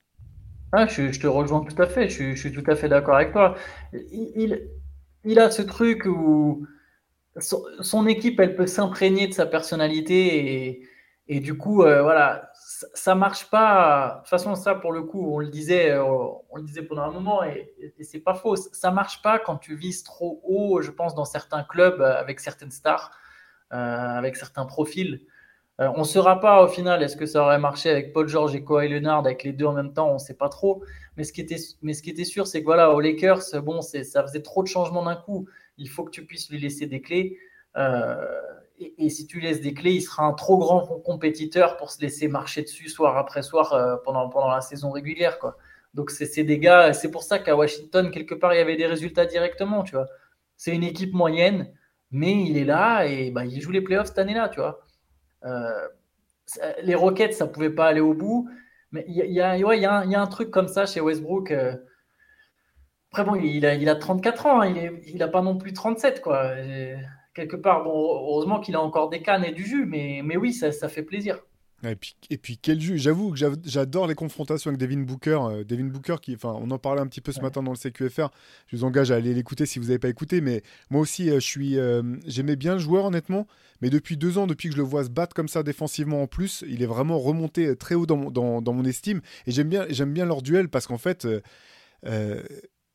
[0.73, 3.55] Ah, je, te rejoins tout à fait, je, suis tout à fait d'accord avec toi.
[3.93, 4.67] Il,
[5.23, 6.65] il, a ce truc où
[7.37, 10.87] son, équipe, elle peut s'imprégner de sa personnalité et,
[11.27, 12.49] et du coup, euh, voilà,
[12.93, 14.15] ça, marche pas.
[14.15, 17.03] De toute façon, ça, pour le coup, on le disait, euh, on le disait pendant
[17.03, 18.55] un moment et, et c'est pas faux.
[18.55, 22.71] Ça marche pas quand tu vises trop haut, je pense, dans certains clubs avec certaines
[22.71, 23.22] stars, euh,
[23.73, 25.21] avec certains profils.
[25.81, 28.53] Euh, on ne saura pas au final est-ce que ça aurait marché avec Paul George
[28.53, 30.83] et Kawhi Leonard, avec les deux en même temps, on ne sait pas trop.
[31.17, 34.67] Mais ce qui était, sûr, c'est que voilà, aux Lakers, bon, ça faisait trop de
[34.67, 35.47] changements d'un coup.
[35.77, 37.37] Il faut que tu puisses lui laisser des clés.
[37.77, 38.41] Euh,
[38.79, 42.27] et, si tu laisses des clés, il sera un trop grand compétiteur pour se laisser
[42.27, 45.37] marcher dessus soir après soir euh, pendant, la saison régulière.
[45.93, 48.87] Donc c'est des gars, c'est pour ça qu'à Washington, quelque part, il y avait des
[48.87, 49.83] résultats directement.
[50.57, 51.71] C'est une équipe moyenne,
[52.13, 54.85] mais il est là et bah, il joue les playoffs cette année-là, tu vois.
[55.45, 55.87] Euh,
[56.83, 58.49] les Rockets, ça pouvait pas aller au bout.
[58.91, 61.51] Mais il y a, y, a un truc comme ça chez Westbrook.
[61.51, 61.75] Euh.
[63.11, 64.73] Après, bon, il a, il a 34 ans, hein,
[65.05, 66.51] il n'a pas non plus 37, quoi.
[67.35, 70.53] quelque part, bon, heureusement qu'il a encore des cannes et du jus, mais, mais oui,
[70.53, 71.39] ça, ça fait plaisir.
[71.89, 75.39] Et puis, et puis quel jus J'avoue que j'adore les confrontations avec Devin Booker.
[75.41, 77.77] Euh, Devin Booker, qui, enfin, on en parlait un petit peu ce matin dans le
[77.77, 78.29] CQFR.
[78.67, 80.39] Je vous engage à aller l'écouter si vous n'avez pas écouté.
[80.39, 83.47] Mais moi aussi, euh, je suis, euh, j'aimais bien le joueur honnêtement.
[83.81, 86.27] Mais depuis deux ans, depuis que je le vois se battre comme ça défensivement en
[86.27, 89.21] plus, il est vraiment remonté très haut dans mon, dans, dans mon estime.
[89.45, 91.27] Et j'aime bien, j'aime bien leur duel parce qu'en fait,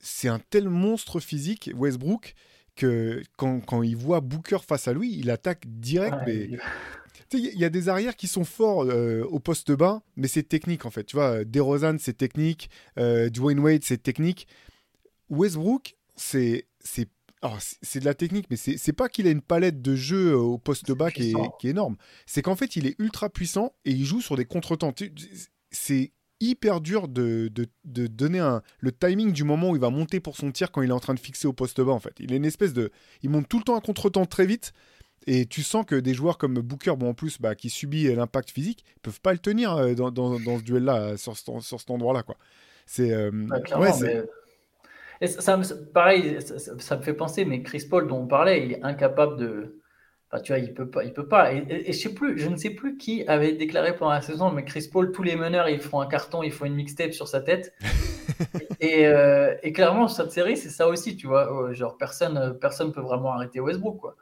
[0.00, 2.34] c'est un tel monstre physique, Westbrook,
[2.74, 6.16] que quand, quand, il voit Booker face à lui, il attaque direct.
[6.26, 6.50] mais
[7.32, 10.86] il y a des arrières qui sont forts euh, au poste bas, mais c'est technique
[10.86, 11.04] en fait.
[11.04, 12.70] Tu vois, DeRozan, c'est technique.
[12.98, 14.46] Euh, Dwayne Wade, c'est technique.
[15.30, 16.66] Westbrook, c'est
[17.82, 20.90] c'est de la technique, mais c'est pas qu'il a une palette de jeu au poste
[20.90, 21.96] bas qui est, qui est, énorme.
[22.26, 24.92] C'est qu'en fait, il est ultra puissant et il joue sur des contretemps.
[25.70, 29.90] C'est hyper dur de, de, de donner un, le timing du moment où il va
[29.90, 32.00] monter pour son tir quand il est en train de fixer au poste bas, en
[32.00, 32.14] fait.
[32.18, 32.90] Il est une espèce de.
[33.22, 34.72] Il monte tout le temps un contretemps très vite.
[35.26, 38.50] Et tu sens que des joueurs comme Booker, bon, en plus, bah, qui subit l'impact
[38.50, 42.22] physique, peuvent pas le tenir euh, dans, dans, dans ce duel-là, sur, sur, cet endroit-là.
[42.22, 42.36] quoi.
[42.86, 43.12] C'est.
[43.12, 43.30] Euh,
[43.76, 44.26] ouais,
[45.20, 45.60] Et ça,
[45.92, 46.38] pareil,
[46.78, 49.80] ça, me fait penser, mais Chris Paul dont on parlait, il est incapable de.
[50.30, 51.52] Enfin, tu vois, il peut pas, il peut pas.
[51.52, 54.64] Et, je sais plus, je ne sais plus qui avait déclaré pendant la saison, mais
[54.64, 57.40] Chris Paul, tous les meneurs, ils font un carton, ils font une mixtape sur sa
[57.40, 57.74] tête.
[58.80, 61.72] et, euh, et, clairement, cette série, c'est ça aussi, tu vois.
[61.72, 64.16] Genre, personne, personne peut vraiment arrêter Westbrook, quoi.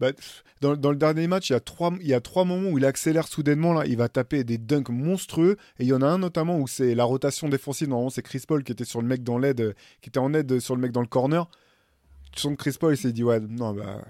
[0.00, 0.12] Bah,
[0.60, 2.78] dans, dans, le dernier match, il y, a trois, il y a trois moments où
[2.78, 3.72] il accélère soudainement.
[3.72, 5.56] Là, il va taper des dunks monstrueux.
[5.78, 7.88] Et il y en a un notamment où c'est la rotation défensive.
[7.88, 10.60] Normalement, c'est Chris Paul qui était sur le mec dans l'aide, qui était en aide
[10.60, 11.48] sur le mec dans le corner.
[12.32, 14.02] Tu sens que Chris Paul il s'est dit Ouais, non, bah,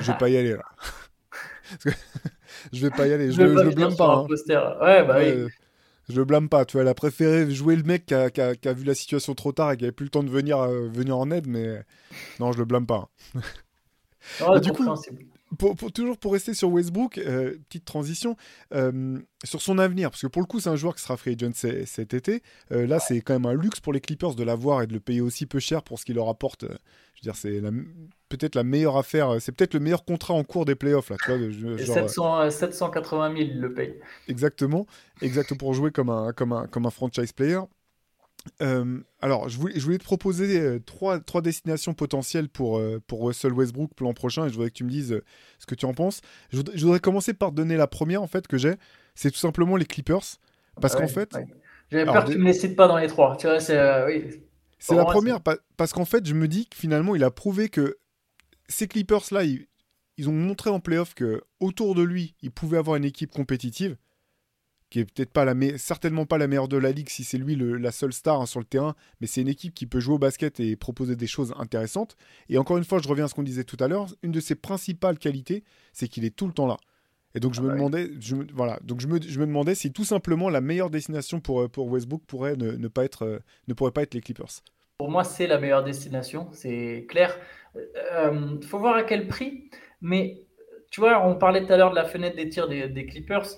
[0.00, 0.64] je vais pas y aller là.
[2.72, 3.30] je vais pas y aller.
[3.30, 4.16] Je, je, le blâme pas.
[4.16, 4.26] Hein.
[4.28, 5.48] Ouais, bah oui.
[6.08, 8.40] Je le blâme pas, tu vois, elle a préféré jouer le mec qui a, qui
[8.40, 10.86] a, vu la situation trop tard et qui avait plus le temps de venir, euh,
[10.86, 11.82] venir en aide, mais
[12.40, 13.08] non, je le blâme pas.
[14.40, 14.84] Ah, du coup,
[15.56, 18.36] pour, toujours pour rester sur Westbrook, euh, petite transition,
[18.74, 21.36] euh, sur son avenir, parce que pour le coup, c'est un joueur qui sera free
[21.40, 21.52] agent
[21.86, 22.42] cet été.
[22.72, 25.00] Euh, là, c'est quand même un luxe pour les Clippers de l'avoir et de le
[25.00, 26.62] payer aussi peu cher pour ce qu'il leur apporte.
[26.62, 27.60] je veux dire, c'est
[28.28, 31.10] peut-être la meilleure affaire, c'est peut-être le meilleur contrat en cours des playoffs.
[31.10, 33.94] Là, tu vois, genre, 780 000 le paye.
[34.28, 34.86] Exactement,
[35.22, 37.60] exactement pour jouer comme un, comme un, comme un franchise player.
[38.60, 43.00] Euh, alors, je voulais, je voulais te proposer euh, trois, trois destinations potentielles pour, euh,
[43.06, 45.20] pour Russell Westbrook l'an prochain et je voudrais que tu me dises
[45.58, 46.20] ce que tu en penses.
[46.50, 48.74] Je voudrais, commencer par donner la première en fait que j'ai.
[49.14, 50.38] C'est tout simplement les Clippers.
[50.80, 51.30] Parce qu'en fait.
[51.90, 53.36] J'avais peur que tu ne me les cites pas dans les trois.
[53.36, 54.04] Tu vois, c'est.
[54.06, 54.42] oui.
[54.78, 55.40] C'est la première
[55.76, 57.96] parce qu'en fait, je me dis que finalement, il a prouvé que
[58.68, 59.66] ces Clippers-là, ils,
[60.18, 63.96] ils, ont montré en playoff que autour de lui, il pouvait avoir une équipe compétitive
[64.94, 67.56] qui est peut-être pas la certainement pas la meilleure de la ligue si c'est lui
[67.56, 70.18] la seule star hein, sur le terrain, mais c'est une équipe qui peut jouer au
[70.18, 72.16] basket et proposer des choses intéressantes.
[72.48, 74.38] Et encore une fois, je reviens à ce qu'on disait tout à l'heure, une de
[74.38, 76.76] ses principales qualités, c'est qu'il est tout le temps là.
[77.34, 79.74] Et donc je ah me bah demandais, je voilà, donc je me, je me, demandais
[79.74, 83.38] si tout simplement la meilleure destination pour, euh, pour Westbrook pourrait ne, pas être, euh,
[83.66, 84.62] ne pourrait pas être les Clippers.
[84.98, 87.36] Pour moi, c'est la meilleure destination, c'est clair.
[87.74, 87.80] Il
[88.12, 89.70] euh, faut voir à quel prix,
[90.00, 90.44] mais
[90.92, 93.48] tu vois, on parlait tout à l'heure de la fenêtre des tirs des, des Clippers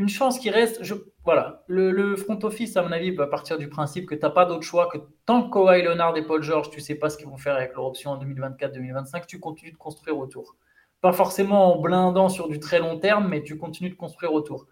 [0.00, 0.82] une chance qui reste.
[1.24, 4.46] Voilà, le, front office, à mon avis, va partir du principe que tu n'as pas
[4.46, 4.96] d'autre choix que
[5.26, 7.74] tant que Kawhi Leonard et Paul George, tu sais pas ce qu'ils vont faire avec
[7.74, 10.56] leur option en 2024-2025, tu continues de construire autour.
[11.02, 14.66] Pas forcément en blindant sur du très long terme, mais tu continues de construire autour.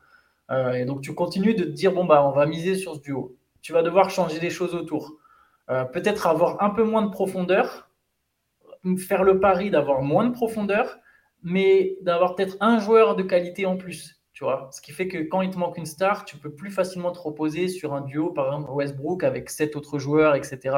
[0.50, 3.00] Euh, et donc tu continues de te dire bon bah on va miser sur ce
[3.00, 3.36] duo.
[3.60, 5.12] Tu vas devoir changer des choses autour.
[5.68, 7.90] Euh, peut-être avoir un peu moins de profondeur,
[8.96, 10.98] faire le pari d'avoir moins de profondeur,
[11.42, 14.17] mais d'avoir peut-être un joueur de qualité en plus.
[14.38, 16.70] Tu vois Ce qui fait que quand il te manque une star, tu peux plus
[16.70, 20.76] facilement te reposer sur un duo, par exemple Westbrook avec sept autres joueurs, etc.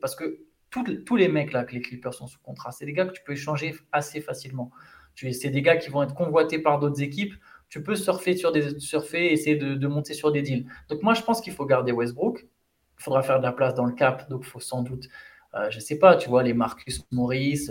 [0.00, 3.06] Parce que tous les mecs là que les Clippers sont sous contrat, c'est des gars
[3.06, 4.70] que tu peux échanger assez facilement.
[5.16, 7.34] C'est des gars qui vont être convoités par d'autres équipes.
[7.68, 10.68] Tu peux surfer sur des surfer, essayer de, monter sur des deals.
[10.88, 12.46] Donc moi, je pense qu'il faut garder Westbrook.
[13.00, 15.08] Il faudra faire de la place dans le cap, donc il faut sans doute,
[15.54, 17.70] euh, je sais pas, tu vois, les Marcus Morris.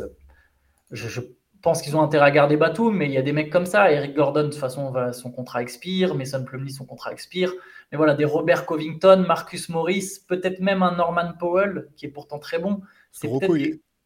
[0.91, 1.21] Je, je
[1.63, 3.91] pense qu'ils ont intérêt à garder Batum, mais il y a des mecs comme ça.
[3.91, 6.13] Eric Gordon, de toute façon, va, son contrat expire.
[6.13, 7.51] Mason Plumlee, son contrat expire.
[7.91, 12.37] Mais voilà, des Robert Covington, Marcus Morris, peut-être même un Norman Powell, qui est pourtant
[12.37, 12.81] très bon.
[13.11, 13.55] C'est Rocco,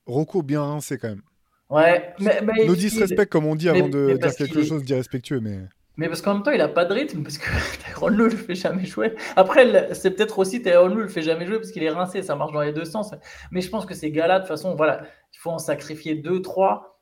[0.06, 1.24] Rocco bien rincé quand même.
[1.70, 2.42] Ouais, mais.
[2.42, 5.60] mais Nous disrespect, comme on dit avant de dire quelque chose d'irrespectueux, mais.
[6.00, 7.50] Mais parce qu'en même temps, il n'a pas de rythme, parce que
[7.86, 9.16] Tyrone Lue ne le fait jamais jouer.
[9.36, 12.22] Après, c'est peut-être aussi Tyrone Lue ne le fait jamais jouer, parce qu'il est rincé,
[12.22, 13.16] ça marche dans les deux sens.
[13.50, 15.02] Mais je pense que ces gars-là, de toute façon, voilà,
[15.34, 16.97] il faut en sacrifier deux, trois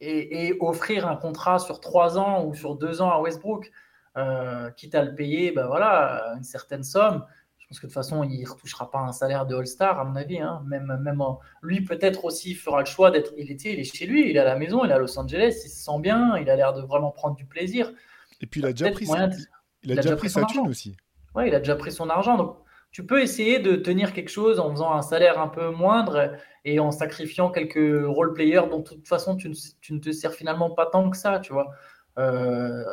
[0.00, 3.70] et, offrir un contrat sur trois ans ou sur deux ans à Westbrook,
[4.16, 7.24] euh, quitte à le payer, ben voilà, une certaine somme.
[7.58, 10.04] Je pense que de toute façon, il ne retouchera pas un salaire de All-Star, à
[10.04, 10.40] mon avis.
[10.40, 10.62] Hein.
[10.66, 11.22] Même, même
[11.62, 13.32] lui, peut-être aussi, fera le choix d'être.
[13.36, 15.68] Il, est chez lui, il est à la maison, il est à Los Angeles, il
[15.68, 17.92] se sent bien, il a l'air de vraiment prendre du plaisir.
[18.40, 20.96] Et puis, il a déjà pris, il, a déjà pris, sa thune aussi.
[21.34, 22.36] Ouais, il a déjà pris son argent.
[22.36, 22.56] Donc,
[22.92, 26.32] tu peux essayer de tenir quelque chose en faisant un salaire un peu moindre
[26.64, 30.86] et en sacrifiant quelques role-players dont de toute façon tu ne, te sers finalement pas
[30.86, 31.70] tant que ça, tu vois.
[32.18, 32.84] Euh,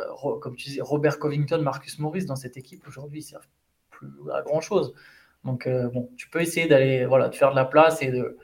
[0.41, 3.47] comme tu disais, Robert Covington, Marcus Morris dans cette équipe aujourd'hui, ils servent
[3.89, 4.93] plus à grand chose.
[5.43, 8.37] Donc euh, bon, tu peux essayer d'aller voilà, de faire de la place et de,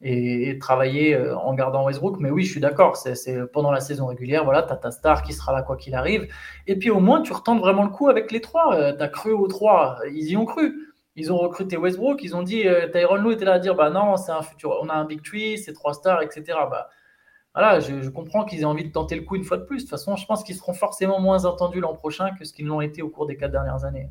[0.00, 2.18] et, travailler euh, en gardant Westbrook.
[2.20, 2.96] Mais oui, je suis d'accord.
[2.96, 5.94] C'est pendant la saison régulière, voilà, tu as ta star qui sera là quoi qu'il
[5.94, 6.26] arrive.
[6.66, 8.94] Et puis au moins, tu retentes vraiment le coup avec les trois.
[8.94, 9.98] Tu as cru aux trois.
[10.10, 10.85] Ils y ont cru.
[11.16, 12.22] Ils ont recruté Westbrook.
[12.22, 14.78] Ils ont dit, euh, Tyron Lue était là à dire, bah non, c'est un futur.
[14.82, 16.44] On a un big tree, c'est trois stars, etc.
[16.70, 16.88] Bah,
[17.54, 19.78] voilà, je, comprends qu'ils aient envie de tenter le coup une fois de plus.
[19.78, 22.66] De toute façon, je pense qu'ils seront forcément moins entendus l'an prochain que ce qu'ils
[22.66, 24.10] l'ont été au cours des quatre dernières années.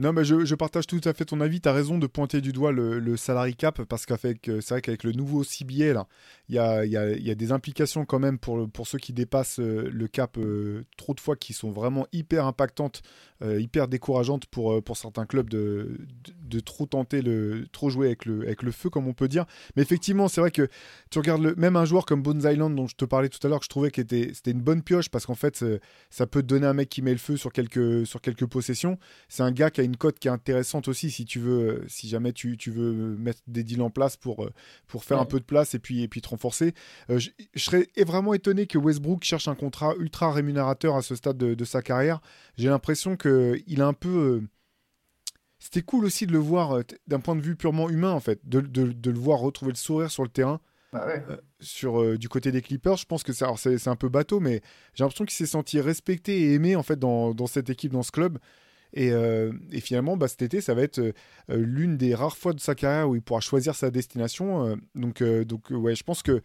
[0.00, 1.60] Non, mais je, partage tout à fait ton avis.
[1.60, 4.72] Tu as raison de pointer du doigt le, le salary cap parce qu'avec, euh, c'est
[4.72, 6.06] vrai qu'avec le nouveau CBA,
[6.48, 9.12] il y a, y, a, y a, des implications quand même pour, pour ceux qui
[9.12, 13.02] dépassent euh, le cap euh, trop de fois qui sont vraiment hyper impactantes,
[13.42, 15.96] hyper décourageantes pour, pour certains clubs de,
[16.42, 19.46] de, trop tenter, le, trop jouer avec le, avec le feu, comme on peut dire.
[19.76, 20.68] Mais effectivement, c'est vrai que
[21.08, 23.48] tu regardes le, même un joueur comme Bones Island dont je te parlais tout à
[23.48, 25.64] l'heure, que je trouvais que c'était une bonne pioche parce qu'en fait,
[26.10, 28.98] ça peut te donner un mec qui met le feu sur quelques, sur quelques possessions.
[29.30, 32.08] C'est un gars qui a une cote qui est intéressante aussi si tu veux, si
[32.08, 34.52] jamais tu, tu veux mettre des deals en place pour, euh,
[34.86, 36.74] pour faire un peu de place et puis, et puis te renforcer.
[37.10, 41.36] Euh, je, serais vraiment étonné que Westbrook cherche un contrat ultra rémunérateur à ce stade
[41.36, 42.20] de, sa carrière.
[42.56, 44.08] J'ai l'impression qu'il a un peu.
[44.08, 44.48] Euh,
[45.58, 48.60] c'était cool aussi de le voir d'un point de vue purement humain, en fait, de,
[48.60, 50.60] de, le voir retrouver le sourire sur le terrain.
[50.92, 51.06] Bah
[51.60, 54.62] sur du côté des Clippers, je pense que c'est un peu bateau, mais
[54.94, 58.02] j'ai l'impression qu'il s'est senti respecté et aimé en fait dans, dans, cette équipe, dans
[58.02, 58.38] ce club.
[58.98, 61.12] Euh, et, finalement, bah, cet été, ça va être euh,
[61.48, 64.66] l'une des rares fois de sa carrière où il pourra choisir sa destination.
[64.66, 66.42] Euh, donc, donc ouais, je pense que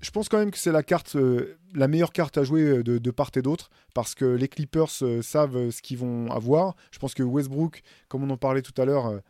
[0.00, 1.16] je pense quand même que c'est la carte,
[1.74, 4.90] la meilleure carte à jouer de, part et d'autre, parce que les Clippers
[5.22, 6.74] savent ce qu'ils vont avoir.
[6.90, 9.20] Je pense que Westbrook, comme on en parlait tout à l'heure,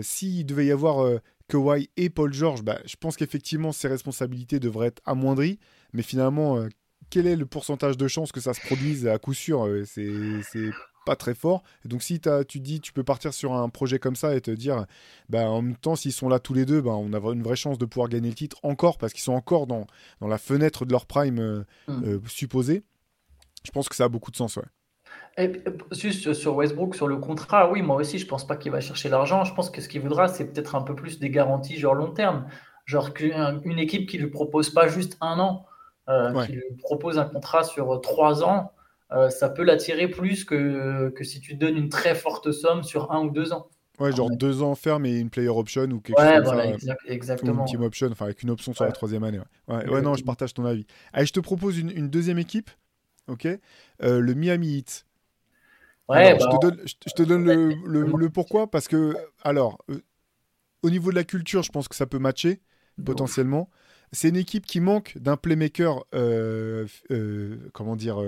[0.00, 4.86] s'il devait y avoir Kawhi et Paul George, bah, je pense qu'effectivement ses responsabilités devraient
[4.86, 5.58] être amoindries.
[5.92, 6.68] Mais finalement,
[7.10, 10.70] quel est le pourcentage de chances que ça se produise à coup sûr C'est
[11.04, 11.62] pas très fort.
[11.84, 14.40] Et donc si as, tu dis tu peux partir sur un projet comme ça et
[14.40, 14.86] te dire,
[15.28, 17.56] bah, en même temps s'ils sont là tous les deux, bah, on a une vraie
[17.56, 19.86] chance de pouvoir gagner le titre encore parce qu'ils sont encore dans,
[20.20, 22.04] dans la fenêtre de leur prime euh, mm.
[22.04, 22.84] euh, supposé.
[23.64, 24.64] Je pense que ça a beaucoup de sens, ouais.
[25.36, 25.50] Et
[25.92, 29.08] juste sur Westbrook, sur le contrat, oui, moi aussi, je pense pas qu'il va chercher
[29.08, 29.44] l'argent.
[29.44, 32.12] Je pense que ce qu'il voudra, c'est peut-être un peu plus des garanties genre long
[32.12, 32.46] terme.
[32.86, 33.10] Genre
[33.64, 35.66] une équipe qui lui propose pas juste un an,
[36.08, 38.72] euh, qui lui propose un contrat sur trois ans,
[39.14, 43.12] euh, ça peut l'attirer plus que, que si tu donnes une très forte somme sur
[43.12, 43.68] un ou deux ans.
[44.00, 46.96] Ouais, genre deux ans ferme et une player option ou quelque chose comme ça.
[47.06, 47.52] exactement.
[47.52, 49.38] Ou une team option, enfin avec une option sur la troisième année.
[49.68, 50.84] Ouais, ouais, non, je partage ton avis.
[51.12, 52.70] Allez, je te propose une, une deuxième équipe,
[53.28, 53.46] ok?
[54.02, 55.06] Euh, Le Miami Heat.
[56.08, 60.02] Ouais, je, bah, te donne, je, te donne le, le, pourquoi, parce que, alors, euh,
[60.82, 62.60] au niveau de la culture, je pense que ça peut matcher,
[63.04, 63.70] potentiellement.
[64.14, 68.22] C'est une équipe qui manque d'un playmaker, euh, euh, comment dire,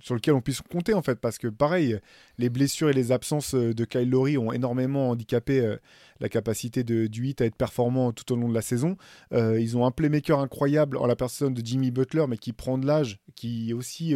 [0.00, 1.98] sur lequel on puisse compter en fait, parce que pareil,
[2.38, 5.76] les blessures et les absences de Kyle Lowry ont énormément handicapé
[6.20, 8.96] la capacité de, du hit à être performant tout au long de la saison.
[9.32, 12.86] ils ont un playmaker incroyable en la personne de Jimmy Butler, mais qui prend de
[12.86, 14.14] l'âge, qui aussi,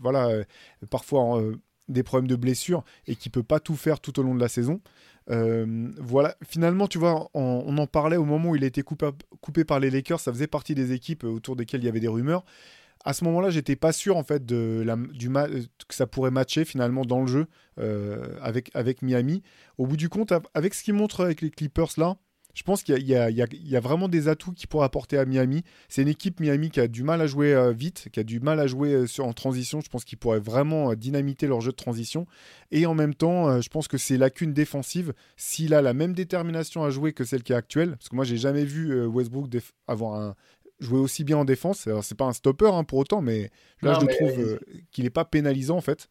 [0.00, 0.30] voilà,
[0.90, 1.42] parfois
[1.88, 4.48] des problèmes de blessures et qui peut pas tout faire tout au long de la
[4.48, 4.80] saison.
[5.30, 9.64] Euh, voilà, finalement, tu vois, on, en parlait au moment où il a été coupé,
[9.64, 12.44] par les Lakers, ça faisait partie des équipes autour desquelles il y avait des rumeurs.
[13.04, 16.64] À ce moment-là, j'étais pas sûr en fait de la, du que ça pourrait matcher
[16.64, 17.46] finalement dans le jeu
[17.78, 19.42] euh, avec, avec Miami.
[19.78, 22.16] Au bout du compte, avec ce qu'il montre avec les Clippers là,
[22.56, 25.62] je pense qu'il y, a vraiment des atouts qui pourraient apporter à Miami.
[25.90, 28.40] C'est une équipe Miami qui a du mal à jouer euh, vite, qui a du
[28.40, 29.82] mal à jouer euh, en transition.
[29.82, 32.26] Je pense qu'ils pourraient vraiment euh, dynamiter leur jeu de transition.
[32.70, 35.12] Et en même temps, je pense que c'est lacune défensive.
[35.36, 38.24] S'il a la même détermination à jouer que celle qui est actuelle, parce que moi
[38.24, 39.50] j'ai jamais vu Westbrook
[39.86, 40.34] avoir un,
[40.80, 41.86] jouer aussi bien en défense.
[41.86, 43.50] Alors c'est pas un stopper hein, pour autant, mais
[43.82, 44.58] là je trouve
[44.90, 46.08] qu'il n'est pas pénalisant en fait.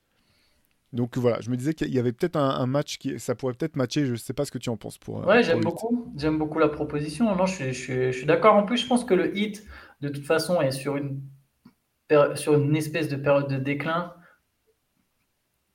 [0.95, 3.75] Donc voilà, je me disais qu'il y avait peut-être un, match qui ça pourrait peut-être
[3.75, 4.05] matcher.
[4.05, 5.27] Je ne sais pas ce que tu en penses pour.
[5.27, 6.11] Ouais, j'aime beaucoup.
[6.15, 7.35] J'aime beaucoup la proposition.
[7.35, 8.55] Non, je suis, d'accord.
[8.55, 9.65] En plus, je pense que le hit,
[9.99, 11.21] de toute façon, est sur une
[12.35, 14.13] sur une espèce de période de déclin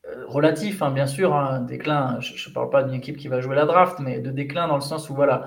[0.06, 1.34] euh, relatif, hein, bien sûr.
[1.34, 2.18] Un hein, déclin.
[2.20, 4.76] Je ne parle pas d'une équipe qui va jouer la draft, mais de déclin dans
[4.76, 5.46] le sens où voilà.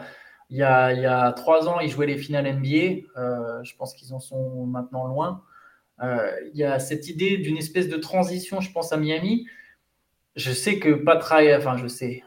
[0.49, 3.07] Il y, a, il y a trois ans, ils jouaient les finales NBA.
[3.17, 5.41] Euh, je pense qu'ils en sont maintenant loin.
[6.01, 9.47] Euh, il y a cette idée d'une espèce de transition, je pense, à Miami,
[10.35, 12.23] je sais que Pat Riley, enfin je sais,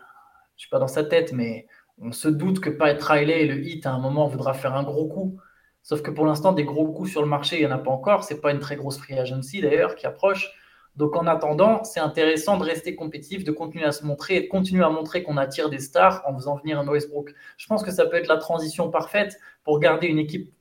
[0.57, 1.67] je suis pas dans sa tête, mais
[2.01, 4.83] on se doute que Pat Riley et le hit à un moment voudra faire un
[4.83, 5.39] gros coup.
[5.83, 7.93] Sauf que pour l'instant, des gros coups sur le marché, il n'y en a pas
[7.93, 8.25] encore.
[8.25, 10.51] C'est pas une très grosse free agency d'ailleurs qui approche.
[10.97, 14.49] Donc en attendant, c'est intéressant de rester compétitif, de continuer à se montrer et de
[14.49, 17.35] continuer à montrer qu'on attire des stars en faisant venir un Westbrook.
[17.59, 20.53] Je pense que ça peut être la transition parfaite pour garder une équipe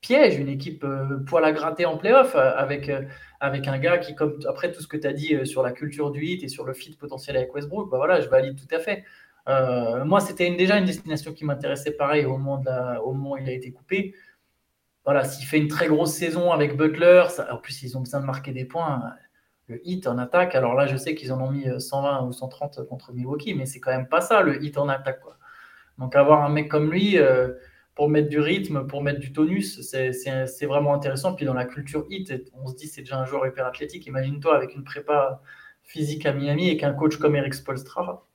[0.00, 3.02] piège, une équipe euh, poil à gratter en playoff euh, avec, euh,
[3.40, 4.14] avec un gars qui,
[4.48, 6.72] après tout ce que tu as dit sur la culture du hit et sur le
[6.74, 9.04] fit potentiel avec Westbrook, bah voilà, je valide tout à fait.
[10.04, 12.62] moi, c'était déjà une destination qui m'intéressait pareil au moment,
[13.04, 14.14] où il a été coupé.
[15.04, 18.26] Voilà, s'il fait une très grosse saison avec Butler, en plus ils ont besoin de
[18.26, 19.02] marquer des points.
[19.66, 22.86] Le hit en attaque, alors là je sais qu'ils en ont mis 120 ou 130
[22.86, 25.20] contre Milwaukee, mais c'est quand même pas ça le hit en attaque.
[25.96, 27.16] Donc avoir un mec comme lui,
[28.00, 31.34] pour mettre du rythme, pour mettre du tonus, c'est vraiment intéressant.
[31.34, 34.06] Puis dans la culture hit, on se dit c'est déjà un joueur hyper athlétique.
[34.06, 35.42] Imagine-toi avec une prépa
[35.82, 38.26] physique à Miami et qu'un coach comme Eric Spolstra.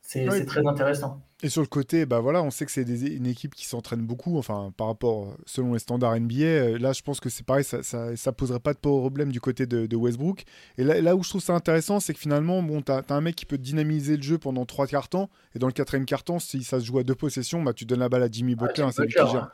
[0.00, 1.25] C'est très intéressant.
[1.42, 4.38] Et sur le côté, bah voilà, on sait que c'est une équipe qui s'entraîne beaucoup,
[4.38, 6.44] enfin par rapport selon les standards NBA.
[6.44, 9.66] Euh, là, je pense que c'est pareil, ça, ça, poserait pas de problème du côté
[9.66, 10.44] de, Westbrook.
[10.78, 13.20] Et là, là, où je trouve ça intéressant, c'est que finalement, bon, t'as as un
[13.20, 16.24] mec qui peut dynamiser le jeu pendant trois quarts temps, et dans le quatrième quart
[16.24, 18.54] temps, si ça se joue à deux possessions, bah tu donnes la balle à Jimmy
[18.54, 19.50] Butler, hein, c'est lui qui gère.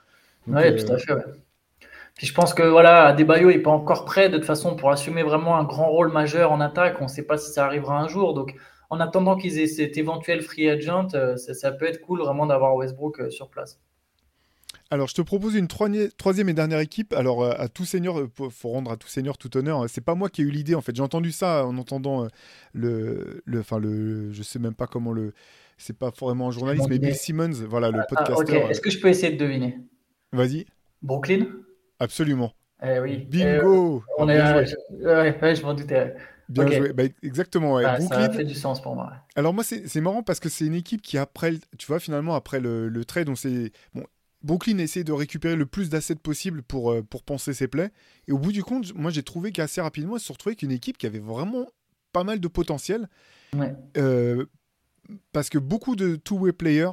[0.46, 1.24] tout à euh, fait.
[2.14, 5.24] Puis je pense que voilà, Adebayo n'est pas encore prêt de toute façon pour assumer
[5.24, 7.00] vraiment un grand rôle majeur en attaque.
[7.00, 8.54] On ne sait pas si ça arrivera un jour, donc
[8.92, 12.76] en attendant qu'ils aient cet éventuel free agent, euh, ça, peut être cool vraiment d'avoir
[12.76, 13.80] Westbrook euh, sur place.
[14.90, 17.14] Alors, je te propose une troisième et dernière équipe.
[17.14, 19.80] Alors, euh, à tout seigneur, il faut rendre à tout seigneur tout honneur.
[19.80, 19.86] Hein.
[19.88, 20.94] C'est pas moi qui ai eu l'idée, en fait.
[20.94, 22.28] J'ai entendu ça en entendant
[22.74, 25.32] le, le, enfin le, je sais même pas comment le,
[25.78, 28.56] c'est pas vraiment un journaliste, mais Bill Simmons, voilà, le ah, podcaster.
[28.68, 29.78] Est-ce que je peux essayer de deviner?
[30.32, 30.66] Vas-y.
[31.00, 31.46] Brooklyn?
[31.98, 32.52] Absolument.
[32.84, 33.26] Eh oui.
[33.30, 34.02] Bingo.
[34.18, 36.14] on est, ouais, je m'en doutais.
[36.52, 36.92] Bien joué.
[36.92, 37.74] Bah, exactement.
[37.74, 38.00] Ouais.
[38.00, 39.12] ça fait du sens pour moi.
[39.36, 42.60] Alors moi, c'est marrant parce que c'est une équipe qui, après, tu vois, finalement, après
[42.60, 43.72] le, le trade, on s'est...
[43.94, 44.04] Bon,
[44.42, 47.90] Brooklyn essaie de récupérer le plus d'assets possible pour, euh, pour penser ses plays.
[48.26, 50.62] Et au bout du compte, moi, j'ai trouvé qu'assez rapidement, ils se sont retrouvés avec
[50.62, 51.66] une équipe qui avait vraiment
[52.12, 53.08] pas mal de potentiel.
[53.56, 53.72] Ouais.
[53.96, 54.46] Euh,
[55.32, 56.90] parce que beaucoup de two-way players,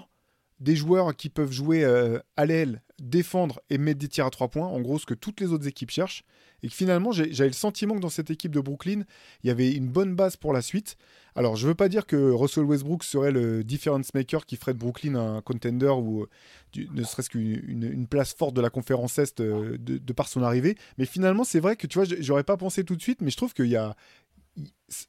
[0.59, 4.49] des joueurs qui peuvent jouer euh, à l'aile, défendre et mettre des tirs à trois
[4.49, 6.23] points, en gros ce que toutes les autres équipes cherchent.
[6.61, 9.03] Et que finalement, j'avais le sentiment que dans cette équipe de Brooklyn,
[9.43, 10.97] il y avait une bonne base pour la suite.
[11.35, 14.73] Alors, je ne veux pas dire que Russell Westbrook serait le difference maker qui ferait
[14.73, 19.39] de Brooklyn un contender ou euh, ne serait-ce qu'une place forte de la conférence Est
[19.39, 20.75] euh, de, par son arrivée.
[20.97, 23.37] Mais finalement, c'est vrai que tu vois, j'aurais pas pensé tout de suite, mais je
[23.37, 23.95] trouve qu'il y a.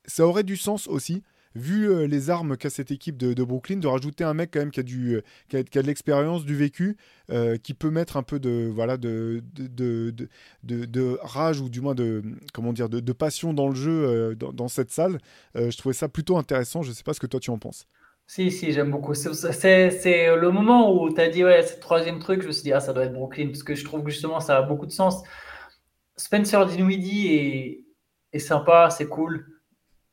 [0.06, 1.24] Ça aurait du sens aussi
[1.54, 4.70] vu euh, les armes qu'a cette équipe de, Brooklyn, de rajouter un mec quand même
[4.70, 6.96] qui a, du, euh, qui a, de l'expérience, du vécu,
[7.30, 10.14] euh, qui peut mettre un peu de, voilà, de, de,
[10.62, 12.22] de, rage ou du moins de,
[12.52, 15.18] comment dire, de, passion dans le jeu dans, cette salle.
[15.54, 16.82] je trouvais ça plutôt intéressant.
[16.82, 17.86] Je ne sais pas ce que toi tu en penses.
[18.26, 19.14] Si, si, j'aime beaucoup.
[19.14, 22.62] C'est le moment où tu as dit, ouais, c'est le troisième truc, je me suis
[22.62, 24.86] dit, ah, ça doit être Brooklyn, parce que je trouve que justement, ça a beaucoup
[24.86, 25.22] de sens.
[26.16, 27.84] Spencer Dinwiddie est,
[28.32, 29.46] est sympa, c'est cool,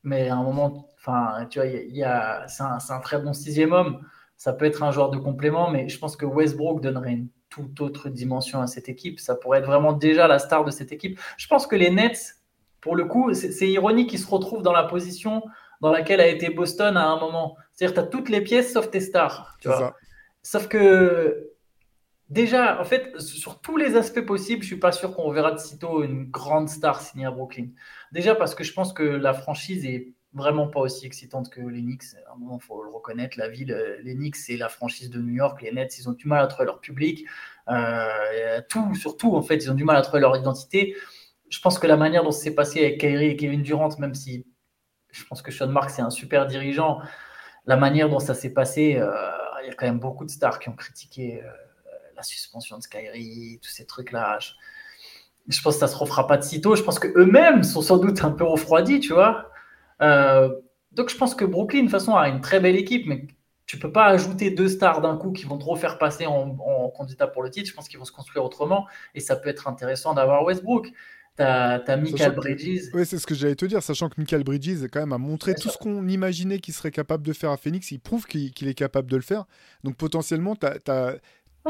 [0.03, 3.71] mais à un moment, Enfin, tu vois, il y a, c'est un, très bon sixième
[3.71, 4.01] homme.
[4.35, 7.79] Ça peut être un joueur de complément, mais je pense que Westbrook donnerait une toute
[7.79, 9.19] autre dimension à cette équipe.
[9.19, 11.17] Ça pourrait être vraiment déjà la star de cette équipe.
[11.37, 12.35] Je pense que les Nets,
[12.81, 15.43] pour le coup, c'est ironique qu'ils se retrouvent dans la position
[15.79, 17.55] dans laquelle a été Boston à un moment.
[17.71, 19.55] C'est-à-dire, tu as toutes les pièces sauf tes stars.
[19.61, 19.95] Tu vois.
[20.43, 21.51] Sauf que
[22.29, 25.59] déjà, en fait, sur tous les aspects possibles, je suis pas sûr qu'on verra de
[25.59, 27.67] sitôt une grande star signée à Brooklyn.
[28.11, 31.81] Déjà parce que je pense que la franchise est vraiment pas aussi excitante que les
[31.81, 32.15] Knicks.
[32.27, 35.19] À un moment, faut le reconnaître, la ville, euh, les Knicks, c'est la franchise de
[35.19, 35.61] New York.
[35.61, 37.25] Les Nets, ils ont du mal à trouver leur public.
[37.69, 40.95] Euh, tout, surtout, en fait, ils ont du mal à trouver leur identité.
[41.49, 44.45] Je pense que la manière dont c'est passé avec Kyrie et Kevin Durant, même si
[45.11, 46.99] je pense que Sean Marks c'est un super dirigeant,
[47.65, 49.11] la manière dont ça s'est passé, euh,
[49.63, 51.41] il y a quand même beaucoup de stars qui ont critiqué
[52.17, 54.39] la suspension de Kyrie, tous ces trucs-là.
[55.47, 56.75] Je, pense que ça se refera pas de sitôt.
[56.75, 59.51] Je pense que eux-mêmes sont sans doute un peu refroidis, tu vois.
[60.01, 60.49] Euh,
[60.91, 63.27] donc je pense que Brooklyn, de toute façon, a une très belle équipe, mais
[63.65, 66.55] tu peux pas ajouter deux stars d'un coup qui vont trop faire passer en,
[66.95, 67.69] candidat pour le titre.
[67.69, 70.87] Je pense qu'ils vont se construire autrement et ça peut être intéressant d'avoir Westbrook.
[71.35, 72.89] Tu as, Michael Bridges.
[72.93, 75.53] Oui, c'est ce que j'allais te dire, sachant que Michael Bridges, quand même, a montré
[75.53, 77.91] tout ce qu'on imaginait qu'il serait capable de faire à Phoenix.
[77.91, 79.45] Il prouve qu'il est capable de le faire.
[79.83, 80.89] Donc potentiellement, tu as, tu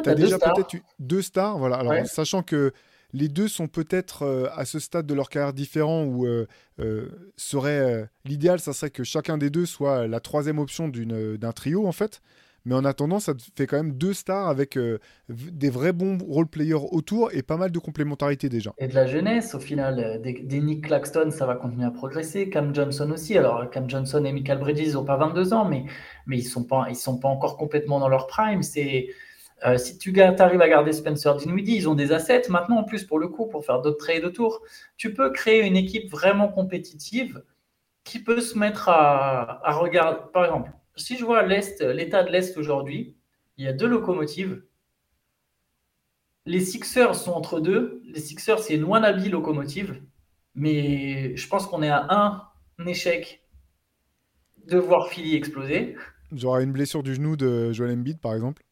[0.09, 1.57] as, déjà peut-être deux stars.
[1.57, 1.77] Voilà.
[1.77, 2.71] Alors, sachant que
[3.13, 6.45] les deux sont peut-être euh, à ce stade de leur carrière différent où euh,
[6.79, 11.87] euh, serait l'idéal, ça serait que chacun des deux soit la troisième option d'un trio
[11.87, 12.21] en fait.
[12.65, 14.77] Mais en attendant, ça fait quand même deux stars avec
[15.29, 18.73] des vrais bons role-players autour et pas mal de complémentarité déjà.
[18.77, 20.21] Et de la jeunesse au final.
[20.21, 22.49] Des, Nick Claxton, ça va continuer à progresser.
[22.49, 23.37] Cam Johnson aussi.
[23.37, 25.85] Alors, Cam Johnson et Michael Bridges n'ont pas 22 ans, mais,
[26.25, 28.61] mais ils ne sont, pas, ils sont pas encore complètement dans leur prime.
[28.63, 29.07] C'est
[29.65, 33.03] euh, si tu arrives à garder Spencer Dinwiddie, ils ont des assets maintenant en plus
[33.03, 34.61] pour le coup pour faire d'autres trades autour.
[34.97, 37.43] Tu peux créer une équipe vraiment compétitive
[38.03, 40.19] qui peut se mettre à, regarder.
[40.31, 43.17] Par exemple, si je vois l'Est, l'état de l'Est aujourd'hui,
[43.57, 44.63] il y a deux locomotives.
[46.45, 48.01] Les Sixers sont entre deux.
[48.05, 50.01] Les Sixers, c'est une wannabe locomotive.
[50.55, 53.43] Mais je pense qu'on est à un échec
[54.65, 55.95] de voir Philly exploser.
[56.31, 58.66] J'aurai une blessure du genou de Joel Embiid, par exemple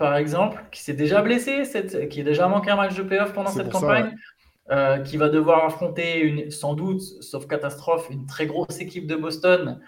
[0.00, 1.62] par exemple, qui s'est déjà blessé,
[2.08, 4.16] qui a déjà manqué un match de playoff pendant cette campagne,
[4.70, 9.14] euh, qui va devoir affronter une, sans doute, sauf catastrophe, une très grosse équipe de
[9.14, 9.78] Boston.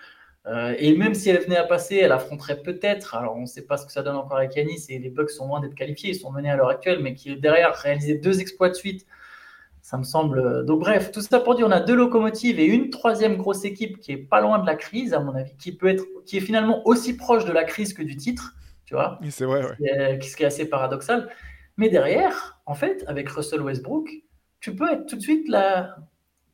[0.46, 3.62] Euh, et même si elle venait à passer, elle affronterait peut-être, alors on ne sait
[3.62, 6.10] pas ce que ça donne encore avec Yanis, et les Bucks sont loin d'être qualifiés,
[6.10, 9.06] ils sont menés à l'heure actuelle, mais qui derrière réalisé deux exploits de suite.
[9.80, 10.66] Ça me semble.
[10.66, 13.98] Donc, bref, tout ça pour dire, on a deux locomotives et une troisième grosse équipe
[13.98, 16.40] qui est pas loin de la crise, à mon avis, qui peut être, qui est
[16.40, 18.54] finalement aussi proche de la crise que du titre
[18.92, 19.18] tu vois.
[19.30, 19.62] C'est vrai,
[20.20, 21.30] Ce qui est assez paradoxal.
[21.78, 24.10] Mais derrière, en fait, avec Russell Westbrook,
[24.60, 25.96] tu peux être tout de suite là.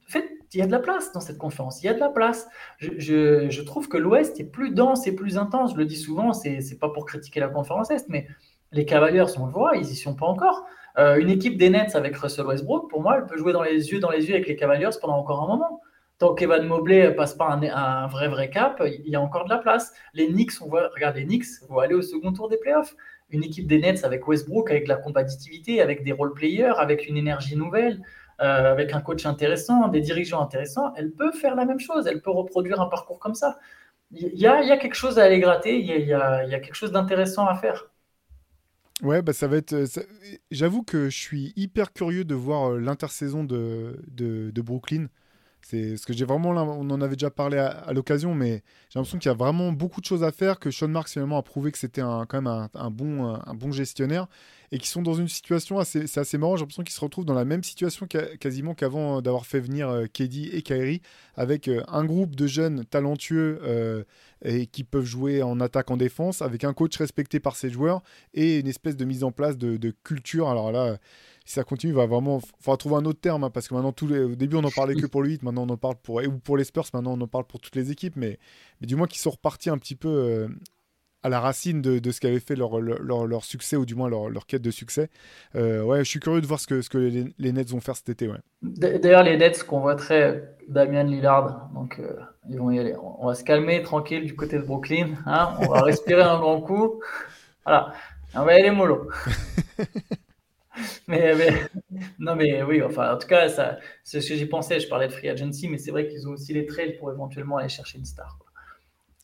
[0.07, 1.83] En fait, il y a de la place dans cette conférence.
[1.83, 2.47] Il y a de la place.
[2.79, 5.73] Je, je, trouve que l'Ouest est plus dense et plus intense.
[5.73, 8.29] Je le dis souvent, c'est n'est pas pour critiquer la conférence Est, mais
[8.71, 10.65] les Cavaliers, on le voit, ils y sont pas encore.
[10.97, 13.91] Euh, une équipe des Nets avec Russell Westbrook, pour moi, elle peut jouer dans les
[13.91, 15.81] yeux dans les yeux avec les Cavaliers pendant encore un moment
[16.19, 19.59] tant qu'Evan Mobley passe pas un, vrai vrai cap, il y a encore de la
[19.59, 19.93] place.
[20.15, 22.97] Les Knicks, on voit, regarde les Knicks vont aller au second tour des playoffs.
[23.31, 27.09] Une équipe des Nets avec Westbrook, avec de la compatibilité, avec des role players, avec
[27.09, 28.03] une énergie nouvelle,
[28.41, 32.07] euh, avec un coach intéressant, des dirigeants intéressants, elle peut faire la même chose.
[32.07, 33.59] Elle peut reproduire un parcours comme ça.
[34.11, 35.79] Il y a, quelque chose à aller gratter.
[35.79, 37.91] Il y a, quelque chose d'intéressant à faire.
[39.03, 39.85] Ouais, bah ça va être.
[40.51, 45.07] J'avoue que je suis hyper curieux de voir euh, l'intersaison de, de Brooklyn.
[45.71, 49.19] C'est ce que j'ai vraiment, on en avait déjà parlé à, l'occasion, mais j'ai l'impression
[49.19, 51.71] qu'il y a vraiment beaucoup de choses à faire, que Sean Marks finalement a prouvé
[51.73, 54.29] que c'était quand même un, bon, un, bon gestionnaire,
[54.73, 57.27] et qui sont dans une situation assez, c'est assez marrant, j'ai l'impression qu'ils se retrouvent
[57.27, 58.07] dans la même situation
[58.41, 61.03] quasiment qu'avant d'avoir fait venir euh, et Kyrie,
[61.35, 64.05] avec euh, un groupe de jeunes talentueux euh,
[64.43, 68.03] et qui peuvent jouer en attaque, en défense, avec un coach respecté par ses joueurs,
[68.33, 70.49] et une espèce de mise en place de, de culture.
[70.49, 70.97] Alors là,
[71.49, 72.41] si ça continue, il va vraiment.
[72.61, 74.19] faudra trouver un autre terme, hein, parce que maintenant, tous les...
[74.19, 76.17] au début, on n'en parlait que pour le 8, maintenant, on en parle pour.
[76.17, 78.39] Ou pour les Spurs, maintenant, on en parle pour toutes les équipes, mais,
[78.83, 80.49] mais du moins qu'ils sont repartis un petit peu euh,
[81.23, 84.11] à la racine de, de ce qu'avait fait leur, leur, leur, succès, ou du moins
[84.11, 85.09] leur, leur quête de succès.
[85.55, 87.81] Euh, ouais, je suis curieux de voir ce que, ce que les, les Nets vont
[87.81, 88.29] faire cet été.
[88.29, 88.41] Ouais.
[88.61, 92.13] D'ailleurs, les Nets convoiteraient Damien Lillard, donc euh,
[92.51, 92.95] ils vont y aller.
[93.01, 96.61] On va se calmer tranquille du côté de Brooklyn, hein on va respirer un grand
[96.61, 97.01] coup.
[97.65, 97.95] Voilà,
[98.35, 99.09] on va y aller mollo.
[101.09, 101.35] mais,
[102.19, 104.81] non, mais oui, enfin, en tout cas, ça, c'est ce que j'y pensais.
[104.81, 107.57] Je parlais de free agency, mais c'est vrai qu'ils ont aussi les trails pour éventuellement
[107.57, 108.39] aller chercher une star.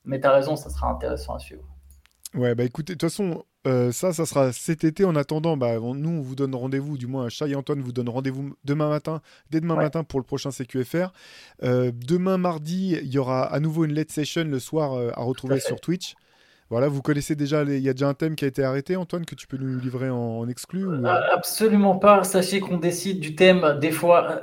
[0.05, 1.64] Mais tu as raison, ça sera intéressant à suivre.
[2.34, 5.05] Ouais, bah écoutez, de toute façon, euh, ça, ça sera cet été.
[5.05, 8.09] En attendant, bah, nous, on vous donne rendez-vous, du moins, Chai et Antoine vous donne
[8.09, 11.12] rendez-vous demain matin, dès demain matin pour le prochain CQFR.
[11.62, 15.22] Euh, demain, mardi, il y aura à nouveau une late session le soir euh, à
[15.22, 16.14] retrouver sur Twitch.
[16.71, 19.27] Voilà, vous connaissez déjà, il y a déjà un thème qui a été arrêté, Antoine,
[19.27, 21.03] que tu peux nous livrer en, exclu euh,
[21.33, 22.25] Absolument pas.
[22.25, 24.41] Sachez qu'on décide du thème des fois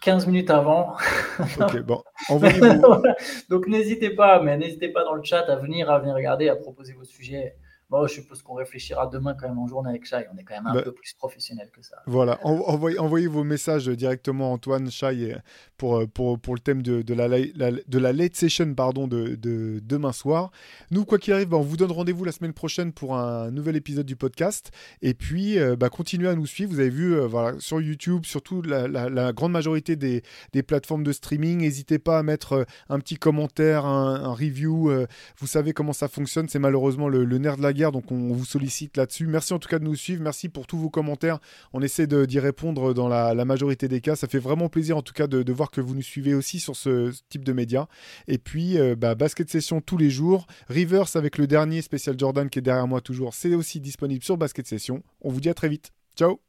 [0.00, 0.96] 15 minutes avant.
[1.60, 2.02] ok, bon,
[3.50, 6.56] Donc n'hésitez pas, mais n'hésitez pas dans le chat à venir, à venir regarder, à
[6.56, 7.56] proposer vos sujets.
[7.90, 10.26] Bon, je suppose qu'on réfléchira demain quand même en journée avec Chai.
[10.30, 11.96] On est quand même un bah, peu plus professionnel que ça.
[12.06, 15.36] Voilà, envoyez, envoyez, vos messages directement à Antoine Chai
[15.78, 19.36] pour, euh, pour, pour le thème de, de, la, de la late session pardon, de,
[19.36, 20.50] de demain soir.
[20.90, 23.74] Nous, quoi qu'il arrive, bah, on vous donne rendez-vous la semaine prochaine pour un nouvel
[23.74, 24.70] épisode du podcast.
[25.00, 26.70] Et puis, euh, bah, continuez à nous suivre.
[26.72, 30.22] Vous avez vu euh, voilà, sur YouTube, surtout la, la, grande majorité des,
[30.52, 31.60] des, plateformes de streaming.
[31.60, 34.90] N'hésitez pas à mettre un petit commentaire, un, review.
[35.38, 36.50] vous savez comment ça fonctionne.
[36.50, 39.26] C'est malheureusement le, le nerf de la donc on vous sollicite là-dessus.
[39.26, 41.38] Merci en tout cas de nous suivre, merci pour tous vos commentaires.
[41.72, 44.16] On essaie d'y répondre dans la, majorité des cas.
[44.16, 46.76] Ça fait vraiment plaisir en tout cas de, voir que vous nous suivez aussi sur
[46.76, 47.86] ce, type de médias.
[48.26, 50.46] Et puis, euh, bah, basket session tous les jours.
[50.68, 54.36] Reverse avec le dernier spécial Jordan qui est derrière moi toujours, c'est aussi disponible sur
[54.36, 55.02] basket session.
[55.20, 55.92] On vous dit à très vite.
[56.16, 56.40] Ciao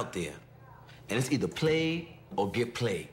[0.00, 0.32] out there.
[1.08, 3.08] And it's either play or get played.